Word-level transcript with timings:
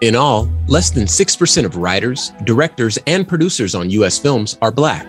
In 0.00 0.16
all, 0.16 0.48
less 0.66 0.88
than 0.88 1.04
6% 1.04 1.64
of 1.66 1.76
writers, 1.76 2.32
directors, 2.44 2.98
and 3.06 3.28
producers 3.28 3.74
on 3.74 3.90
U.S. 3.90 4.18
films 4.18 4.56
are 4.62 4.72
black. 4.72 5.06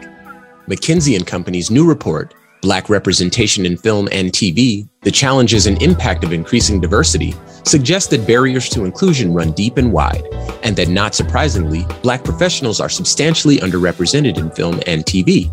McKinsey 0.68 1.16
and 1.16 1.26
Company's 1.26 1.72
new 1.72 1.88
report, 1.88 2.34
Black 2.62 2.90
Representation 2.90 3.66
in 3.66 3.78
Film 3.78 4.10
and 4.12 4.34
TV 4.34 4.90
The 5.04 5.12
Challenges 5.12 5.66
and 5.66 5.82
Impact 5.82 6.26
of 6.26 6.34
Increasing 6.34 6.82
Diversity, 6.82 7.34
suggests 7.64 8.10
that 8.10 8.28
barriers 8.28 8.68
to 8.70 8.84
inclusion 8.84 9.34
run 9.34 9.54
deep 9.54 9.78
and 9.78 9.94
wide, 9.94 10.26
and 10.62 10.76
that 10.76 10.90
not 10.90 11.16
surprisingly, 11.16 11.86
black 12.04 12.26
professionals 12.26 12.82
are 12.82 12.90
substantially 12.90 13.60
underrepresented 13.60 14.38
in 14.38 14.52
film 14.52 14.82
and 14.88 15.06
TV. 15.06 15.50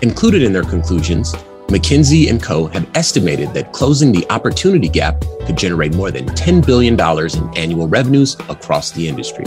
Included 0.00 0.44
in 0.44 0.52
their 0.52 0.62
conclusions, 0.62 1.34
McKinsey 1.70 2.42
Co. 2.42 2.66
have 2.66 2.90
estimated 2.96 3.54
that 3.54 3.72
closing 3.72 4.10
the 4.10 4.28
opportunity 4.28 4.88
gap 4.88 5.24
could 5.46 5.56
generate 5.56 5.94
more 5.94 6.10
than 6.10 6.26
$10 6.26 6.66
billion 6.66 6.94
in 6.98 7.58
annual 7.58 7.86
revenues 7.86 8.34
across 8.48 8.90
the 8.90 9.06
industry. 9.06 9.44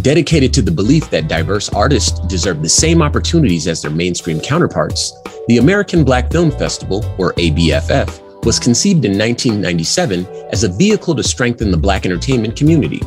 Dedicated 0.00 0.54
to 0.54 0.62
the 0.62 0.70
belief 0.70 1.10
that 1.10 1.26
diverse 1.26 1.68
artists 1.70 2.20
deserve 2.28 2.62
the 2.62 2.68
same 2.68 3.02
opportunities 3.02 3.66
as 3.66 3.82
their 3.82 3.90
mainstream 3.90 4.38
counterparts, 4.40 5.12
the 5.48 5.58
American 5.58 6.04
Black 6.04 6.30
Film 6.30 6.52
Festival, 6.52 7.04
or 7.18 7.32
ABFF, 7.32 8.44
was 8.44 8.60
conceived 8.60 9.04
in 9.04 9.18
1997 9.18 10.24
as 10.52 10.62
a 10.62 10.68
vehicle 10.68 11.16
to 11.16 11.22
strengthen 11.24 11.72
the 11.72 11.76
Black 11.76 12.06
entertainment 12.06 12.54
community. 12.54 13.00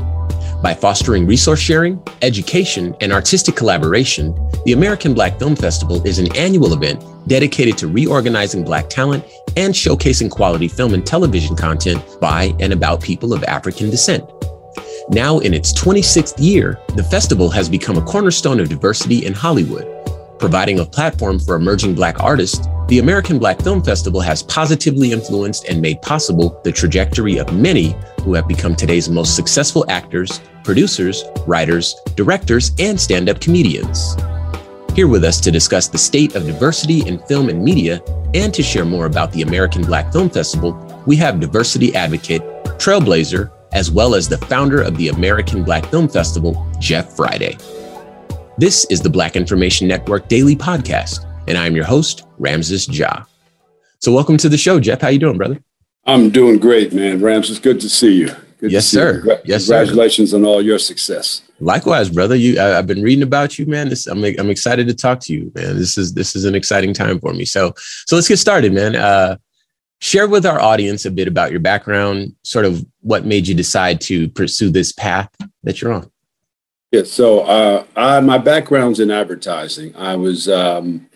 By 0.63 0.73
fostering 0.73 1.27
resource 1.27 1.59
sharing, 1.59 2.01
education, 2.21 2.95
and 3.01 3.11
artistic 3.11 3.53
collaboration, 3.53 4.33
the 4.63 4.71
American 4.71 5.13
Black 5.13 5.37
Film 5.37 5.57
Festival 5.57 6.01
is 6.07 6.19
an 6.19 6.33
annual 6.37 6.71
event 6.71 7.03
dedicated 7.27 7.77
to 7.79 7.87
reorganizing 7.89 8.63
Black 8.63 8.89
talent 8.89 9.25
and 9.57 9.73
showcasing 9.73 10.31
quality 10.31 10.69
film 10.69 10.93
and 10.93 11.05
television 11.05 11.57
content 11.57 12.01
by 12.21 12.55
and 12.61 12.71
about 12.71 13.01
people 13.01 13.33
of 13.33 13.43
African 13.43 13.89
descent. 13.89 14.23
Now, 15.09 15.39
in 15.39 15.53
its 15.53 15.73
26th 15.73 16.35
year, 16.41 16.79
the 16.95 17.03
festival 17.03 17.49
has 17.49 17.67
become 17.67 17.97
a 17.97 18.01
cornerstone 18.01 18.61
of 18.61 18.69
diversity 18.69 19.25
in 19.25 19.33
Hollywood. 19.33 20.02
Providing 20.43 20.81
a 20.81 20.85
platform 20.85 21.39
for 21.39 21.55
emerging 21.55 21.95
Black 21.95 22.21
artists, 22.21 22.67
the 22.89 22.99
American 22.99 23.39
Black 23.39 23.61
Film 23.61 23.81
Festival 23.81 24.19
has 24.19 24.43
positively 24.43 25.13
influenced 25.13 25.69
and 25.69 25.81
made 25.81 26.01
possible 26.01 26.59
the 26.65 26.71
trajectory 26.73 27.37
of 27.37 27.57
many 27.57 27.95
who 28.23 28.33
have 28.33 28.45
become 28.45 28.75
today's 28.75 29.07
most 29.07 29.37
successful 29.37 29.85
actors, 29.87 30.41
producers, 30.65 31.23
writers, 31.47 31.95
directors, 32.17 32.71
and 32.77 32.99
stand 32.99 33.29
up 33.29 33.39
comedians. 33.39 34.17
Here 34.93 35.07
with 35.07 35.23
us 35.23 35.39
to 35.39 35.49
discuss 35.49 35.87
the 35.87 35.97
state 35.97 36.35
of 36.35 36.45
diversity 36.45 37.07
in 37.07 37.19
film 37.19 37.47
and 37.47 37.63
media 37.63 38.03
and 38.33 38.53
to 38.53 38.61
share 38.61 38.83
more 38.83 39.05
about 39.05 39.31
the 39.31 39.43
American 39.43 39.83
Black 39.83 40.11
Film 40.11 40.29
Festival, 40.29 40.73
we 41.07 41.15
have 41.15 41.39
diversity 41.39 41.95
advocate, 41.95 42.41
trailblazer, 42.79 43.49
as 43.71 43.89
well 43.89 44.13
as 44.13 44.27
the 44.27 44.39
founder 44.39 44.81
of 44.81 44.97
the 44.97 45.07
American 45.07 45.63
Black 45.63 45.85
Film 45.85 46.09
Festival, 46.09 46.69
Jeff 46.81 47.15
Friday. 47.15 47.57
This 48.55 48.85
is 48.91 49.01
the 49.01 49.09
Black 49.09 49.35
Information 49.35 49.87
Network 49.87 50.27
Daily 50.27 50.55
Podcast, 50.55 51.25
and 51.47 51.57
I'm 51.57 51.75
your 51.75 51.85
host, 51.85 52.27
Ramses 52.37 52.87
Ja. 52.87 53.23
So 53.97 54.13
welcome 54.13 54.37
to 54.37 54.47
the 54.47 54.59
show, 54.59 54.79
Jeff. 54.79 55.01
How 55.01 55.07
you 55.07 55.17
doing, 55.17 55.39
brother? 55.39 55.59
I'm 56.05 56.29
doing 56.29 56.59
great, 56.59 56.93
man. 56.93 57.19
Ramses, 57.19 57.57
good 57.57 57.81
to 57.81 57.89
see 57.89 58.13
you. 58.13 58.27
Good 58.59 58.71
Yes, 58.71 58.85
see 58.85 58.97
sir. 58.97 59.23
You. 59.25 59.37
Yes, 59.45 59.65
sir. 59.65 59.79
Congratulations 59.79 60.35
on 60.35 60.45
all 60.45 60.61
your 60.61 60.77
success. 60.77 61.41
Likewise, 61.61 62.11
brother. 62.11 62.35
You, 62.35 62.59
I, 62.59 62.77
I've 62.77 62.85
been 62.85 63.01
reading 63.01 63.23
about 63.23 63.57
you, 63.57 63.65
man. 63.65 63.89
This, 63.89 64.05
I'm, 64.05 64.23
I'm 64.23 64.51
excited 64.51 64.87
to 64.87 64.93
talk 64.93 65.19
to 65.21 65.33
you, 65.33 65.51
man. 65.55 65.75
This 65.75 65.97
is 65.97 66.13
this 66.13 66.35
is 66.35 66.45
an 66.45 66.53
exciting 66.53 66.93
time 66.93 67.19
for 67.19 67.33
me. 67.33 67.45
So, 67.45 67.73
so 68.05 68.15
let's 68.15 68.27
get 68.27 68.37
started, 68.37 68.71
man. 68.71 68.95
Uh, 68.95 69.37
share 69.99 70.27
with 70.27 70.45
our 70.45 70.61
audience 70.61 71.05
a 71.05 71.11
bit 71.11 71.27
about 71.27 71.49
your 71.49 71.59
background, 71.59 72.35
sort 72.43 72.65
of 72.65 72.85
what 73.01 73.25
made 73.25 73.47
you 73.47 73.55
decide 73.55 73.99
to 74.01 74.29
pursue 74.29 74.69
this 74.69 74.91
path 74.91 75.31
that 75.63 75.81
you're 75.81 75.91
on. 75.91 76.11
Yeah. 76.93 77.03
So, 77.03 77.39
uh, 77.39 77.85
I, 77.95 78.19
my 78.19 78.37
background's 78.37 78.99
in 78.99 79.09
advertising. 79.09 79.95
I 79.95 80.15
was 80.15 80.47
um, 80.47 81.09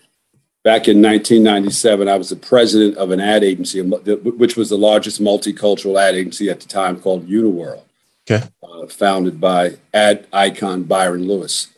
back 0.64 0.88
in 0.88 1.00
1997. 1.00 2.08
I 2.08 2.16
was 2.16 2.30
the 2.30 2.36
president 2.36 2.96
of 2.96 3.12
an 3.12 3.20
ad 3.20 3.44
agency, 3.44 3.80
which 3.80 4.56
was 4.56 4.70
the 4.70 4.76
largest 4.76 5.22
multicultural 5.22 5.96
ad 5.96 6.16
agency 6.16 6.50
at 6.50 6.58
the 6.58 6.66
time, 6.66 7.00
called 7.00 7.28
Uniworld. 7.28 7.84
Okay. 8.28 8.44
Uh, 8.60 8.88
founded 8.88 9.40
by 9.40 9.76
ad 9.94 10.26
icon 10.32 10.82
Byron 10.82 11.28
Lewis. 11.28 11.68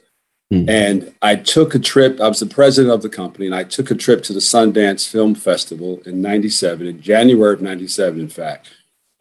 Hmm. 0.51 0.69
And 0.69 1.15
I 1.21 1.37
took 1.37 1.75
a 1.75 1.79
trip. 1.79 2.23
I 2.23 2.29
was 2.29 2.41
the 2.41 2.47
president 2.47 2.95
of 2.95 3.03
the 3.03 3.11
company, 3.11 3.45
and 3.45 3.55
I 3.55 3.65
took 3.65 3.91
a 3.91 3.95
trip 3.95 4.23
to 4.25 4.33
the 4.33 4.41
Sundance 4.41 5.07
Film 5.07 5.35
Festival 5.35 6.01
in 6.07 6.23
'97, 6.23 6.87
in 6.87 7.03
January 7.03 7.53
of 7.53 7.61
'97, 7.61 8.19
in 8.19 8.31
fact, 8.31 8.71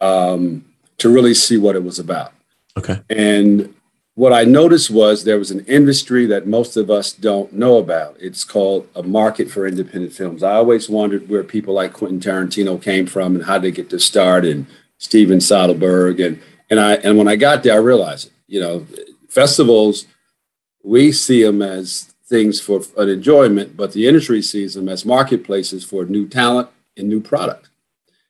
um, 0.00 0.64
to 0.96 1.10
really 1.10 1.34
see 1.34 1.58
what 1.58 1.76
it 1.76 1.84
was 1.84 1.98
about. 1.98 2.32
Okay. 2.78 2.98
And 3.10 3.74
what 4.14 4.32
I 4.32 4.44
noticed 4.44 4.90
was 4.90 5.24
there 5.24 5.38
was 5.38 5.50
an 5.50 5.64
industry 5.66 6.26
that 6.26 6.46
most 6.46 6.76
of 6.76 6.90
us 6.90 7.12
don't 7.12 7.52
know 7.52 7.78
about. 7.78 8.16
It's 8.20 8.44
called 8.44 8.88
a 8.94 9.02
market 9.02 9.50
for 9.50 9.66
independent 9.66 10.12
films. 10.12 10.42
I 10.42 10.54
always 10.54 10.90
wondered 10.90 11.28
where 11.28 11.44
people 11.44 11.74
like 11.74 11.92
Quentin 11.92 12.20
Tarantino 12.20 12.82
came 12.82 13.06
from 13.06 13.34
and 13.34 13.44
how 13.44 13.58
they 13.58 13.70
get 13.70 13.90
their 13.90 13.98
start, 13.98 14.44
and 14.44 14.66
Steven 14.98 15.38
Soderbergh, 15.38 16.24
and 16.24 16.42
and 16.68 16.80
I 16.80 16.94
and 16.94 17.16
when 17.16 17.28
I 17.28 17.36
got 17.36 17.62
there, 17.62 17.74
I 17.74 17.78
realized 17.78 18.26
it. 18.26 18.32
You 18.46 18.60
know, 18.60 18.86
festivals 19.28 20.06
we 20.82 21.12
see 21.12 21.42
them 21.42 21.62
as 21.62 22.14
things 22.26 22.60
for 22.60 22.82
an 22.96 23.08
enjoyment, 23.08 23.76
but 23.76 23.92
the 23.92 24.06
industry 24.06 24.40
sees 24.40 24.74
them 24.74 24.88
as 24.88 25.04
marketplaces 25.04 25.84
for 25.84 26.04
new 26.04 26.26
talent 26.26 26.68
and 26.96 27.08
new 27.08 27.20
product. 27.20 27.68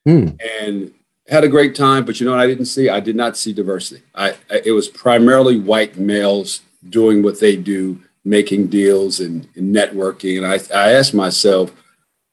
Hmm. 0.04 0.30
And 0.62 0.92
had 1.30 1.44
a 1.44 1.48
great 1.48 1.74
time, 1.74 2.04
but 2.04 2.18
you 2.18 2.26
know 2.26 2.32
what 2.32 2.40
I 2.40 2.46
didn't 2.46 2.66
see? 2.66 2.88
I 2.88 3.00
did 3.00 3.16
not 3.16 3.36
see 3.36 3.52
diversity. 3.52 4.02
I, 4.14 4.30
I 4.50 4.62
it 4.64 4.72
was 4.72 4.88
primarily 4.88 5.58
white 5.58 5.96
males 5.96 6.62
doing 6.88 7.22
what 7.22 7.40
they 7.40 7.56
do, 7.56 8.00
making 8.24 8.66
deals 8.66 9.20
and, 9.20 9.48
and 9.54 9.74
networking. 9.74 10.36
And 10.38 10.46
I, 10.46 10.58
I 10.76 10.92
asked 10.92 11.14
myself, 11.14 11.72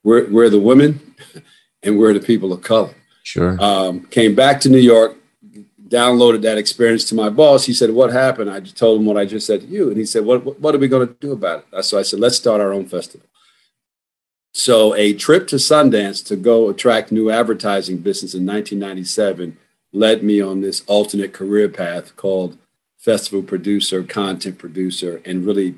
where, 0.02 0.26
where 0.26 0.46
are 0.46 0.50
the 0.50 0.60
women 0.60 1.16
and 1.84 1.98
where 2.00 2.10
are 2.10 2.14
the 2.14 2.20
people 2.20 2.52
of 2.52 2.62
color? 2.64 2.94
Sure. 3.24 3.62
um, 3.62 4.06
came 4.06 4.36
back 4.36 4.62
to 4.62 4.70
New 4.70 4.78
York, 4.78 5.18
downloaded 5.90 6.42
that 6.44 6.58
experience 6.58 7.04
to 7.06 7.16
my 7.16 7.30
boss. 7.30 7.66
He 7.66 7.74
said, 7.74 7.92
"What 7.92 8.12
happened?" 8.12 8.50
I 8.50 8.62
told 8.62 9.00
him 9.00 9.06
what 9.06 9.18
I 9.18 9.26
just 9.26 9.46
said 9.46 9.62
to 9.62 9.68
you, 9.68 9.90
and 9.90 9.98
he 9.98 10.06
said, 10.06 10.24
"What 10.24 10.46
what, 10.46 10.60
what 10.62 10.74
are 10.74 10.78
we 10.78 10.88
going 10.88 11.08
to 11.08 11.14
do 11.16 11.34
about 11.34 11.66
it?" 11.74 11.84
So 11.84 12.00
I 12.00 12.04
said, 12.04 12.20
"Let's 12.22 12.38
start 12.38 12.62
our 12.62 12.72
own 12.72 12.86
festival." 12.86 13.28
So 14.58 14.96
a 14.96 15.14
trip 15.14 15.48
to 15.50 15.58
Sundance 15.58 16.26
to 16.26 16.36
go 16.36 16.70
attract 16.70 17.12
new 17.12 17.30
advertising 17.30 17.98
business 17.98 18.34
in 18.34 18.44
1997 18.44 19.56
led 19.94 20.24
me 20.24 20.42
on 20.42 20.62
this 20.62 20.84
alternate 20.88 21.32
career 21.32 21.70
path 21.70 22.16
called 22.16 22.58
festival 22.98 23.44
producer, 23.44 24.02
content 24.02 24.58
producer, 24.58 25.22
and 25.26 25.46
really 25.46 25.76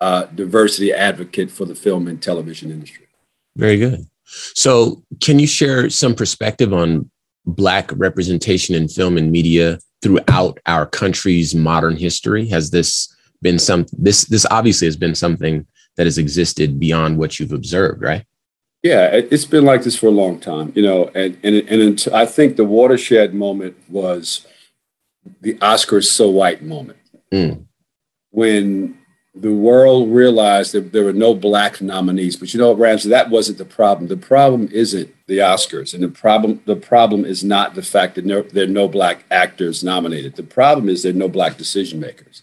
uh, 0.00 0.24
diversity 0.34 0.90
advocate 0.90 1.50
for 1.50 1.66
the 1.66 1.74
film 1.74 2.08
and 2.08 2.22
television 2.22 2.70
industry. 2.70 3.08
Very 3.56 3.76
good. 3.76 4.06
So, 4.54 5.02
can 5.20 5.38
you 5.38 5.46
share 5.46 5.90
some 5.90 6.14
perspective 6.14 6.72
on 6.72 7.10
Black 7.44 7.90
representation 7.94 8.74
in 8.74 8.88
film 8.88 9.18
and 9.18 9.30
media 9.30 9.78
throughout 10.00 10.58
our 10.64 10.86
country's 10.86 11.54
modern 11.54 11.94
history? 11.94 12.48
Has 12.48 12.70
this 12.70 13.14
been 13.42 13.58
some 13.58 13.84
this 13.92 14.24
this 14.24 14.46
obviously 14.50 14.86
has 14.86 14.96
been 14.96 15.14
something 15.14 15.66
that 15.96 16.06
has 16.06 16.18
existed 16.18 16.78
beyond 16.78 17.18
what 17.18 17.38
you've 17.38 17.52
observed, 17.52 18.02
right? 18.02 18.24
Yeah, 18.82 19.06
it's 19.06 19.46
been 19.46 19.64
like 19.64 19.82
this 19.82 19.96
for 19.96 20.08
a 20.08 20.10
long 20.10 20.38
time, 20.38 20.70
you 20.74 20.82
know, 20.82 21.10
and 21.14 21.38
and 21.42 21.56
and 21.68 22.08
I 22.12 22.26
think 22.26 22.56
the 22.56 22.66
watershed 22.66 23.32
moment 23.32 23.76
was 23.88 24.46
the 25.40 25.54
Oscars 25.54 26.04
so 26.04 26.28
white 26.28 26.62
moment 26.62 26.98
mm. 27.32 27.64
when 28.30 28.98
the 29.34 29.52
world 29.52 30.10
realized 30.10 30.72
that 30.72 30.92
there 30.92 31.04
were 31.04 31.12
no 31.12 31.34
black 31.34 31.80
nominees. 31.80 32.36
But 32.36 32.54
you 32.54 32.60
know, 32.60 32.74
Ramsey, 32.74 33.08
that 33.08 33.30
wasn't 33.30 33.58
the 33.58 33.64
problem. 33.64 34.08
The 34.08 34.16
problem 34.16 34.68
isn't 34.70 35.12
the 35.28 35.38
Oscars, 35.38 35.94
and 35.94 36.02
the 36.02 36.08
problem 36.08 36.60
the 36.66 36.76
problem 36.76 37.24
is 37.24 37.42
not 37.42 37.74
the 37.74 37.82
fact 37.82 38.14
that 38.14 38.24
no, 38.24 38.42
there 38.42 38.64
are 38.64 38.68
no 38.68 38.86
black 38.86 39.24
actors 39.30 39.82
nominated. 39.82 40.36
The 40.36 40.42
problem 40.42 40.88
is 40.88 41.02
there 41.02 41.12
are 41.12 41.16
no 41.16 41.28
black 41.28 41.56
decision 41.56 42.00
makers. 42.00 42.42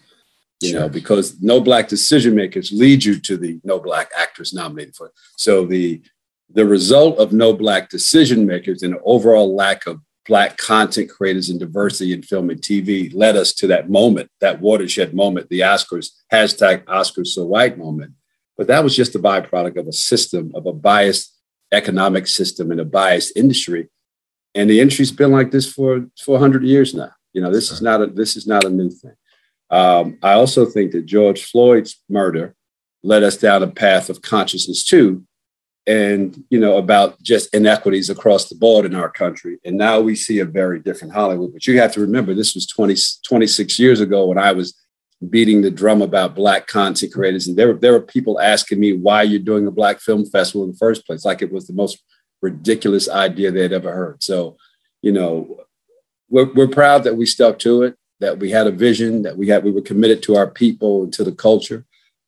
You 0.62 0.70
sure. 0.70 0.80
know, 0.80 0.88
because 0.88 1.40
no 1.40 1.60
black 1.60 1.88
decision 1.88 2.34
makers 2.34 2.72
lead 2.72 3.04
you 3.04 3.18
to 3.20 3.36
the 3.36 3.60
no 3.64 3.78
black 3.78 4.10
actors 4.16 4.52
nominated 4.52 4.94
for. 4.94 5.06
It. 5.06 5.12
So 5.36 5.66
the 5.66 6.02
the 6.50 6.66
result 6.66 7.18
of 7.18 7.32
no 7.32 7.52
black 7.52 7.88
decision 7.88 8.46
makers 8.46 8.82
and 8.82 8.96
overall 9.04 9.54
lack 9.54 9.86
of 9.86 10.00
black 10.26 10.56
content 10.56 11.10
creators 11.10 11.48
and 11.48 11.58
diversity 11.58 12.12
in 12.12 12.22
film 12.22 12.50
and 12.50 12.60
TV 12.60 13.12
led 13.14 13.36
us 13.36 13.52
to 13.54 13.66
that 13.66 13.90
moment, 13.90 14.30
that 14.40 14.60
watershed 14.60 15.14
moment, 15.14 15.48
the 15.48 15.60
Oscars, 15.60 16.10
hashtag 16.32 16.84
Oscars 16.84 17.28
so 17.28 17.44
white 17.44 17.78
moment. 17.78 18.12
But 18.56 18.66
that 18.68 18.84
was 18.84 18.94
just 18.94 19.14
a 19.14 19.18
byproduct 19.18 19.76
of 19.76 19.88
a 19.88 19.92
system, 19.92 20.52
of 20.54 20.66
a 20.66 20.72
biased 20.72 21.36
economic 21.72 22.26
system 22.26 22.70
and 22.70 22.80
a 22.80 22.84
biased 22.84 23.36
industry. 23.36 23.88
And 24.54 24.68
the 24.68 24.80
industry's 24.80 25.10
been 25.10 25.32
like 25.32 25.50
this 25.50 25.72
for, 25.72 26.06
for 26.22 26.32
100 26.32 26.62
years 26.62 26.94
now. 26.94 27.10
You 27.32 27.40
know, 27.40 27.50
this 27.50 27.70
is 27.70 27.80
not 27.80 28.02
a 28.02 28.06
this 28.06 28.36
is 28.36 28.46
not 28.46 28.64
a 28.64 28.70
new 28.70 28.90
thing. 28.90 29.14
Um, 29.72 30.18
I 30.22 30.34
also 30.34 30.66
think 30.66 30.92
that 30.92 31.06
George 31.06 31.44
Floyd's 31.44 32.00
murder 32.08 32.54
led 33.02 33.22
us 33.22 33.38
down 33.38 33.62
a 33.62 33.68
path 33.68 34.10
of 34.10 34.20
consciousness 34.20 34.84
too, 34.84 35.24
and 35.86 36.44
you 36.50 36.60
know 36.60 36.76
about 36.76 37.20
just 37.22 37.52
inequities 37.54 38.10
across 38.10 38.48
the 38.48 38.54
board 38.54 38.84
in 38.84 38.94
our 38.94 39.10
country. 39.10 39.58
And 39.64 39.78
now 39.78 39.98
we 40.00 40.14
see 40.14 40.38
a 40.38 40.44
very 40.44 40.78
different 40.78 41.14
hollywood. 41.14 41.54
But 41.54 41.66
you 41.66 41.80
have 41.80 41.92
to 41.94 42.00
remember 42.00 42.34
this 42.34 42.54
was 42.54 42.66
20 42.66 42.94
26 43.26 43.78
years 43.78 44.00
ago 44.00 44.26
when 44.26 44.38
i 44.38 44.52
was 44.52 44.78
beating 45.30 45.62
the 45.62 45.70
drum 45.70 46.02
about 46.02 46.34
black 46.34 46.66
content 46.66 47.12
creators. 47.12 47.46
And 47.46 47.56
there 47.56 47.68
were 47.68 47.78
there 47.78 47.92
were 47.92 48.02
people 48.02 48.40
asking 48.40 48.78
me 48.78 48.92
why 48.92 49.22
you're 49.22 49.40
doing 49.40 49.66
a 49.66 49.72
black 49.72 50.00
film 50.00 50.26
festival 50.26 50.64
in 50.64 50.72
the 50.72 50.78
first 50.78 51.06
place 51.06 51.24
like 51.24 51.42
it 51.42 51.52
was 51.52 51.66
the 51.66 51.72
most 51.72 52.02
ridiculous 52.42 53.08
idea 53.08 53.50
they'd 53.50 53.72
ever 53.72 53.92
heard. 53.92 54.22
So 54.22 54.56
you 55.00 55.12
know 55.12 55.64
we're, 56.28 56.52
we're 56.52 56.68
proud 56.68 57.04
that 57.04 57.16
we 57.16 57.26
stuck 57.26 57.58
to 57.60 57.82
it 57.82 57.96
that 58.22 58.38
we 58.38 58.50
had 58.50 58.66
a 58.66 58.70
vision 58.70 59.22
that 59.22 59.36
we 59.36 59.48
had 59.48 59.62
we 59.64 59.70
were 59.70 59.82
committed 59.82 60.22
to 60.22 60.36
our 60.36 60.48
people 60.48 61.04
and 61.04 61.12
to 61.12 61.22
the 61.22 61.32
culture 61.32 61.84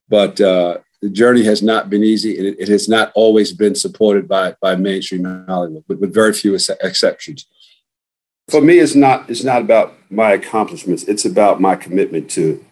but 0.09 0.41
uh, 0.41 0.79
the 1.05 1.11
journey 1.11 1.43
has 1.45 1.63
not 1.63 1.91
been 1.91 2.03
easy 2.03 2.39
and 2.39 2.47
it, 2.47 2.57
it, 2.59 2.69
has 2.69 2.89
not 2.89 3.13
always 3.15 3.53
been 3.53 3.75
supported 3.75 4.27
by, 4.27 4.57
by 4.63 4.75
mainstream 4.75 5.25
Hollywood, 5.47 5.85
but 5.87 6.01
with 6.01 6.15
very 6.15 6.33
few 6.33 6.55
ex- 6.55 6.71
exceptions. 6.83 7.47
For 8.49 8.63
me, 8.63 8.79
it's 8.79 8.95
not, 8.95 9.29
it's 9.29 9.45
not 9.45 9.61
about 9.61 9.95
my 10.11 10.33
accomplishments. 10.33 11.05
It's 11.05 11.27
about 11.27 11.61
my 11.61 11.77
commitment 11.77 12.31
to, 12.31 12.65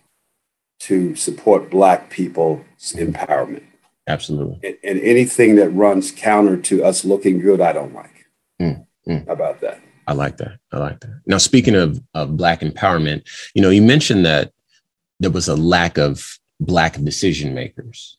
to 0.81 1.15
support 1.15 1.71
Black 1.71 2.09
people's 2.09 2.65
empowerment. 2.95 3.65
Absolutely. 4.07 4.59
And, 4.63 4.79
and 4.83 5.01
anything 5.01 5.57
that 5.57 5.69
runs 5.69 6.11
counter 6.11 6.57
to 6.57 6.85
us 6.85 7.05
looking 7.05 7.39
good, 7.39 7.61
I 7.61 7.75
don't 7.75 7.95
like. 7.95 8.27
Mm, 8.63 8.87
mm. 9.07 9.29
about 9.29 9.61
that? 9.61 9.79
I 10.07 10.15
like 10.15 10.37
that. 10.39 10.59
I 10.73 10.79
like 10.79 11.01
that. 11.01 11.21
Now, 11.27 11.39
speaking 11.39 11.75
of, 11.75 12.01
of 12.15 12.37
Black 12.37 12.61
empowerment, 12.61 13.29
you 13.55 13.63
know, 13.63 13.71
you 13.71 13.83
mentioned 13.83 14.27
that 14.27 14.53
there 15.21 15.31
was 15.31 15.49
a 15.49 15.57
lack 15.57 15.99
of 15.99 16.39
Black 16.61 17.01
decision 17.03 17.55
makers 17.55 18.17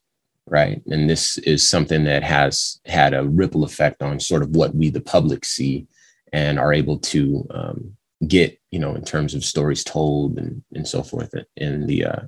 right? 0.47 0.81
And 0.87 1.09
this 1.09 1.37
is 1.39 1.67
something 1.67 2.03
that 2.03 2.23
has 2.23 2.79
had 2.85 3.13
a 3.13 3.23
ripple 3.23 3.63
effect 3.63 4.01
on 4.01 4.19
sort 4.19 4.41
of 4.41 4.55
what 4.55 4.75
we, 4.75 4.89
the 4.89 5.01
public, 5.01 5.45
see 5.45 5.87
and 6.31 6.59
are 6.59 6.73
able 6.73 6.97
to 6.97 7.47
um, 7.51 7.95
get, 8.27 8.59
you 8.71 8.79
know, 8.79 8.95
in 8.95 9.03
terms 9.03 9.35
of 9.35 9.45
stories 9.45 9.83
told 9.83 10.37
and, 10.37 10.63
and 10.73 10.87
so 10.87 11.03
forth 11.03 11.33
in 11.55 11.85
the 11.85 12.05
uh, 12.05 12.21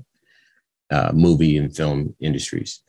uh, 0.92 1.12
movie 1.14 1.58
and 1.58 1.76
film 1.76 2.16
industries. 2.20 2.82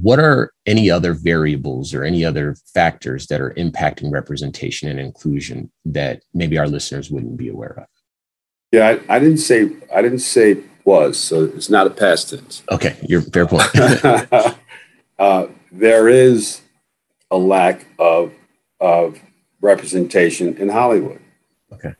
What 0.00 0.18
are 0.18 0.52
any 0.66 0.90
other 0.90 1.14
variables 1.14 1.94
or 1.94 2.04
any 2.04 2.24
other 2.24 2.56
factors 2.74 3.26
that 3.28 3.40
are 3.40 3.54
impacting 3.54 4.12
representation 4.12 4.88
and 4.88 5.00
inclusion 5.00 5.70
that 5.86 6.22
maybe 6.34 6.58
our 6.58 6.68
listeners 6.68 7.10
wouldn't 7.10 7.36
be 7.36 7.48
aware 7.48 7.78
of? 7.78 7.86
Yeah, 8.72 8.98
I, 9.08 9.16
I 9.16 9.18
didn't 9.18 9.38
say 9.38 9.70
I 9.94 10.02
didn't 10.02 10.18
say 10.18 10.58
was, 10.84 11.18
so 11.18 11.44
it's 11.44 11.70
not 11.70 11.86
a 11.86 11.90
past 11.90 12.30
tense. 12.30 12.62
Okay, 12.70 12.96
you're 13.02 13.22
fair 13.22 13.46
point. 13.46 13.68
uh, 15.18 15.46
there 15.72 16.08
is 16.08 16.60
a 17.30 17.36
lack 17.38 17.86
of 17.98 18.32
of 18.80 19.18
representation 19.60 20.56
in 20.58 20.68
Hollywood. 20.68 21.20
Okay. 21.72 21.94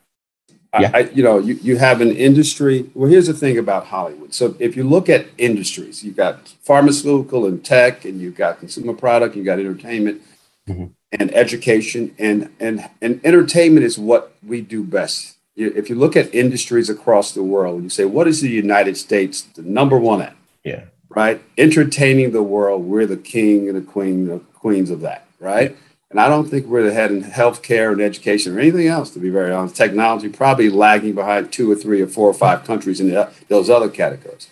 Yeah. 0.81 0.90
I, 0.94 0.99
you 1.14 1.23
know, 1.23 1.38
you, 1.38 1.55
you 1.62 1.76
have 1.76 2.00
an 2.00 2.11
industry. 2.11 2.90
Well, 2.94 3.11
here's 3.11 3.26
the 3.26 3.34
thing 3.34 3.58
about 3.58 3.87
Hollywood. 3.87 4.34
So 4.34 4.56
if 4.58 4.76
you 4.76 4.84
look 4.84 5.08
at 5.08 5.26
industries, 5.38 6.05
you've 6.05 6.17
got 6.17 6.49
pharmaceutical 6.62 7.46
and 7.46 7.64
tech, 7.64 8.05
and 8.05 8.20
you've 8.20 8.37
got 8.37 8.58
consumer 8.58 8.94
product, 8.94 9.37
you've 9.37 9.46
got 9.46 9.58
entertainment 9.58 10.23
mm-hmm. 10.69 10.87
and 11.12 11.34
education, 11.34 12.14
and 12.19 12.50
and 12.61 12.88
and 13.00 13.20
entertainment 13.25 13.84
is 13.84 13.99
what 13.99 14.34
we 14.43 14.61
do 14.61 14.82
best 14.84 15.37
if 15.56 15.88
you 15.88 15.96
look 15.96 16.17
at 16.17 16.34
industries 16.34 16.90
across 16.90 17.32
the 17.32 17.43
world, 17.43 17.82
you 17.82 17.88
say, 17.88 18.05
what 18.05 18.28
is 18.28 18.40
the 18.40 18.50
United 18.50 18.96
States 18.96 19.43
the 19.43 19.62
number 19.62 19.99
one 19.99 20.20
at? 20.20 20.37
Yeah. 20.64 20.84
Right? 21.08 21.43
Entertaining 21.56 22.32
the 22.32 22.43
world. 22.43 22.84
We're 22.84 23.06
the 23.06 23.17
king 23.17 23.69
and 23.69 23.76
the 23.76 23.82
queen, 23.82 24.26
the 24.26 24.40
queens 24.55 24.90
of 24.90 25.00
that, 25.00 25.26
right? 25.40 25.76
And 26.17 26.23
I 26.23 26.31
don't 26.31 26.49
think 26.49 26.65
we're 26.65 26.89
ahead 26.89 27.11
head 27.11 27.11
in 27.11 27.25
healthcare 27.25 27.93
and 27.93 28.01
education 28.01 28.57
or 28.57 28.59
anything 28.59 28.87
else, 28.87 29.11
to 29.11 29.19
be 29.19 29.29
very 29.29 29.53
honest. 29.53 29.77
Technology 29.77 30.31
probably 30.31 30.71
lagging 30.71 31.15
behind 31.15 31.53
two 31.53 31.71
or 31.71 31.75
three 31.75 32.01
or 32.01 32.07
four 32.07 32.27
or 32.27 32.33
five 32.33 32.64
countries 32.64 33.00
in 33.00 33.11
the, 33.11 33.31
those 33.49 33.69
other 33.69 33.90
categories. 33.90 34.49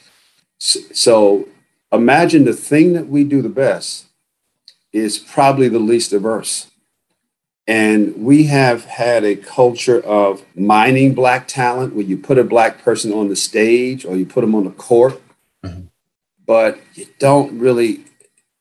So, 0.58 0.80
so 0.92 1.48
imagine 1.90 2.44
the 2.44 2.52
thing 2.52 2.92
that 2.92 3.08
we 3.08 3.24
do 3.24 3.40
the 3.40 3.48
best 3.48 4.04
is 4.92 5.18
probably 5.18 5.68
the 5.70 5.78
least 5.78 6.10
diverse. 6.10 6.70
And 7.66 8.14
we 8.22 8.44
have 8.44 8.84
had 8.84 9.24
a 9.24 9.34
culture 9.34 10.02
of 10.02 10.44
mining 10.54 11.14
black 11.14 11.48
talent 11.48 11.94
where 11.94 12.04
you 12.04 12.18
put 12.18 12.36
a 12.36 12.44
black 12.44 12.82
person 12.82 13.10
on 13.10 13.28
the 13.28 13.36
stage 13.36 14.04
or 14.04 14.16
you 14.16 14.26
put 14.26 14.42
them 14.42 14.54
on 14.54 14.64
the 14.64 14.70
court, 14.70 15.18
mm-hmm. 15.64 15.86
but 16.44 16.78
you 16.92 17.06
don't 17.18 17.58
really 17.58 18.04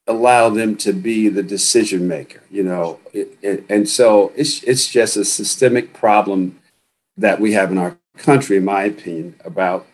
allow 0.07 0.49
them 0.49 0.75
to 0.75 0.93
be 0.93 1.29
the 1.29 1.43
decision 1.43 2.07
maker, 2.07 2.41
you 2.51 2.63
know. 2.63 2.99
It, 3.13 3.37
it, 3.41 3.65
and 3.69 3.87
so 3.87 4.31
it's, 4.35 4.63
it's 4.63 4.87
just 4.87 5.17
a 5.17 5.25
systemic 5.25 5.93
problem 5.93 6.59
that 7.17 7.39
we 7.39 7.53
have 7.53 7.71
in 7.71 7.77
our 7.77 7.97
country, 8.17 8.57
in 8.57 8.65
my 8.65 8.83
opinion, 8.83 9.35
about 9.45 9.87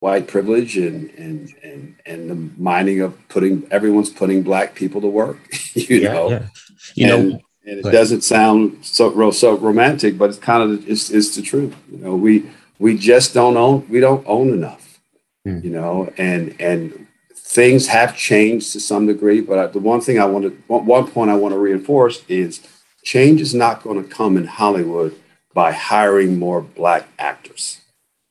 white 0.00 0.26
privilege 0.26 0.78
and 0.78 1.10
and 1.10 1.54
and 1.62 1.94
and 2.06 2.30
the 2.30 2.34
mining 2.56 3.02
of 3.02 3.28
putting 3.28 3.68
everyone's 3.70 4.08
putting 4.08 4.42
black 4.42 4.74
people 4.74 4.98
to 4.98 5.06
work 5.06 5.36
you 5.74 5.98
yeah, 5.98 6.12
know 6.14 6.30
yeah. 6.30 6.46
you 6.94 7.14
and, 7.14 7.28
know 7.28 7.40
and 7.70 7.86
it 7.86 7.90
doesn't 7.90 8.22
sound 8.22 8.84
so 8.84 9.30
so 9.30 9.56
romantic, 9.56 10.16
but 10.16 10.30
it's 10.30 10.38
kind 10.38 10.62
of 10.62 10.88
it's, 10.88 11.10
it's 11.10 11.36
the 11.36 11.42
truth. 11.42 11.74
You 11.90 11.98
know, 11.98 12.16
we 12.16 12.50
we 12.78 12.96
just 12.96 13.34
don't 13.34 13.56
own 13.56 13.86
we 13.88 14.00
don't 14.00 14.26
own 14.26 14.48
enough. 14.50 15.00
Mm. 15.46 15.64
You 15.64 15.70
know, 15.70 16.12
and 16.16 16.56
and 16.60 17.06
things 17.50 17.88
have 17.88 18.16
changed 18.16 18.72
to 18.72 18.80
some 18.80 19.06
degree. 19.06 19.40
But 19.40 19.72
the 19.72 19.80
one 19.80 20.00
thing 20.00 20.18
I 20.18 20.24
want 20.24 20.44
to 20.44 20.50
one 20.68 21.10
point 21.10 21.30
I 21.30 21.36
want 21.36 21.52
to 21.52 21.58
reinforce 21.58 22.22
is 22.28 22.60
change 23.02 23.40
is 23.40 23.54
not 23.54 23.82
going 23.82 24.02
to 24.02 24.08
come 24.08 24.36
in 24.36 24.46
Hollywood 24.46 25.16
by 25.52 25.72
hiring 25.72 26.38
more 26.38 26.60
black 26.60 27.08
actors. 27.18 27.80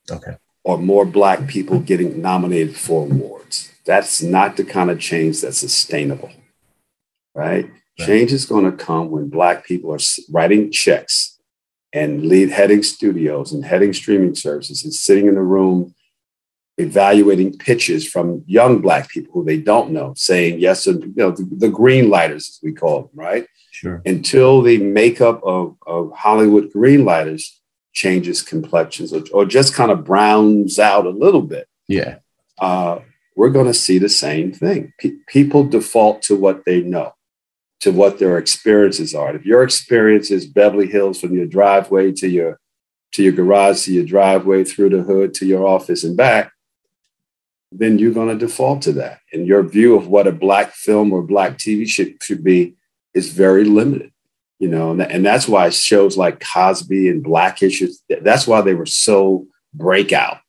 Okay. 0.09 0.38
Or 0.63 0.77
more 0.77 1.05
black 1.05 1.47
people 1.47 1.79
getting 1.79 2.21
nominated 2.21 2.77
for 2.77 3.05
awards. 3.05 3.71
That's 3.85 4.21
not 4.21 4.55
the 4.55 4.63
kind 4.63 4.89
of 4.89 4.99
change 4.99 5.41
that's 5.41 5.57
sustainable. 5.57 6.31
Right? 7.33 7.69
Change 7.97 8.31
is 8.31 8.45
going 8.45 8.63
to 8.65 8.71
come 8.71 9.11
when 9.11 9.29
Black 9.29 9.65
people 9.65 9.91
are 9.93 9.99
writing 10.29 10.71
checks 10.71 11.38
and 11.91 12.25
lead 12.25 12.49
heading 12.49 12.81
studios 12.81 13.51
and 13.51 13.65
heading 13.65 13.91
streaming 13.91 14.35
services 14.35 14.83
and 14.83 14.93
sitting 14.93 15.27
in 15.27 15.35
the 15.35 15.41
room 15.41 15.93
evaluating 16.79 17.57
pitches 17.57 18.07
from 18.07 18.43
young 18.48 18.79
black 18.79 19.09
people 19.09 19.33
who 19.33 19.45
they 19.45 19.57
don't 19.57 19.91
know, 19.91 20.13
saying 20.15 20.59
yes, 20.59 20.88
and 20.88 21.03
you 21.03 21.13
know 21.15 21.31
the, 21.31 21.48
the 21.51 21.69
green 21.69 22.09
lighters 22.09 22.50
as 22.50 22.59
we 22.63 22.71
call 22.71 23.01
them, 23.01 23.09
right? 23.13 23.48
Sure. 23.71 24.01
Until 24.05 24.62
the 24.62 24.77
makeup 24.77 25.41
of, 25.43 25.75
of 25.86 26.12
Hollywood 26.13 26.71
green 26.71 27.05
lighters 27.05 27.62
changes 27.93 28.41
complexions 28.41 29.13
or, 29.13 29.24
or 29.33 29.45
just 29.45 29.74
kind 29.74 29.91
of 29.91 30.05
browns 30.05 30.79
out 30.79 31.05
a 31.05 31.09
little 31.09 31.41
bit. 31.41 31.67
Yeah. 31.88 32.19
Uh, 32.57 33.00
we're 33.36 33.50
going 33.50 33.67
to 33.67 33.74
see 33.74 33.98
the 33.98 34.09
same 34.09 34.51
thing. 34.51 34.93
P- 35.00 35.19
people 35.27 35.63
default 35.63 36.21
to 36.24 36.36
what 36.36 36.65
they 36.65 36.81
know, 36.81 37.13
to 37.81 37.91
what 37.91 38.19
their 38.19 38.38
experiences 38.38 39.15
are. 39.15 39.36
If 39.36 39.45
your 39.45 39.63
experience 39.63 40.29
is 40.29 40.45
Beverly 40.45 40.88
Hills 40.88 41.19
from 41.19 41.33
your 41.33 41.45
driveway 41.45 42.12
to 42.13 42.27
your 42.27 42.59
to 43.13 43.24
your 43.24 43.33
garage 43.33 43.86
to 43.86 43.93
your 43.93 44.05
driveway 44.05 44.63
through 44.63 44.89
the 44.89 45.01
hood 45.01 45.33
to 45.36 45.45
your 45.45 45.65
office 45.65 46.03
and 46.03 46.15
back, 46.15 46.51
then 47.71 47.99
you're 47.99 48.13
going 48.13 48.29
to 48.29 48.45
default 48.45 48.81
to 48.83 48.93
that. 48.93 49.19
And 49.31 49.45
your 49.45 49.63
view 49.63 49.95
of 49.95 50.07
what 50.07 50.27
a 50.27 50.31
black 50.31 50.73
film 50.73 51.13
or 51.13 51.21
black 51.21 51.57
TV 51.57 51.88
should, 51.88 52.21
should 52.21 52.43
be 52.43 52.75
is 53.13 53.31
very 53.31 53.63
limited. 53.63 54.11
You 54.59 54.67
know, 54.67 54.91
and, 54.91 55.01
and 55.01 55.25
that's 55.25 55.47
why 55.47 55.69
shows 55.69 56.17
like 56.17 56.43
Cosby 56.43 57.07
and 57.07 57.23
Blackish, 57.23 57.81
that's 58.21 58.45
why 58.45 58.61
they 58.61 58.73
were 58.73 58.85
so 58.85 59.47
breakout, 59.73 60.39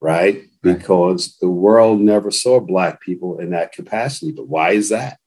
right? 0.00 0.42
Because 0.62 1.36
the 1.40 1.48
world 1.48 2.00
never 2.00 2.30
saw 2.30 2.60
black 2.60 3.00
people 3.00 3.38
in 3.38 3.50
that 3.50 3.72
capacity. 3.72 4.32
But 4.32 4.48
why 4.48 4.72
is 4.72 4.90
that? 4.90 5.18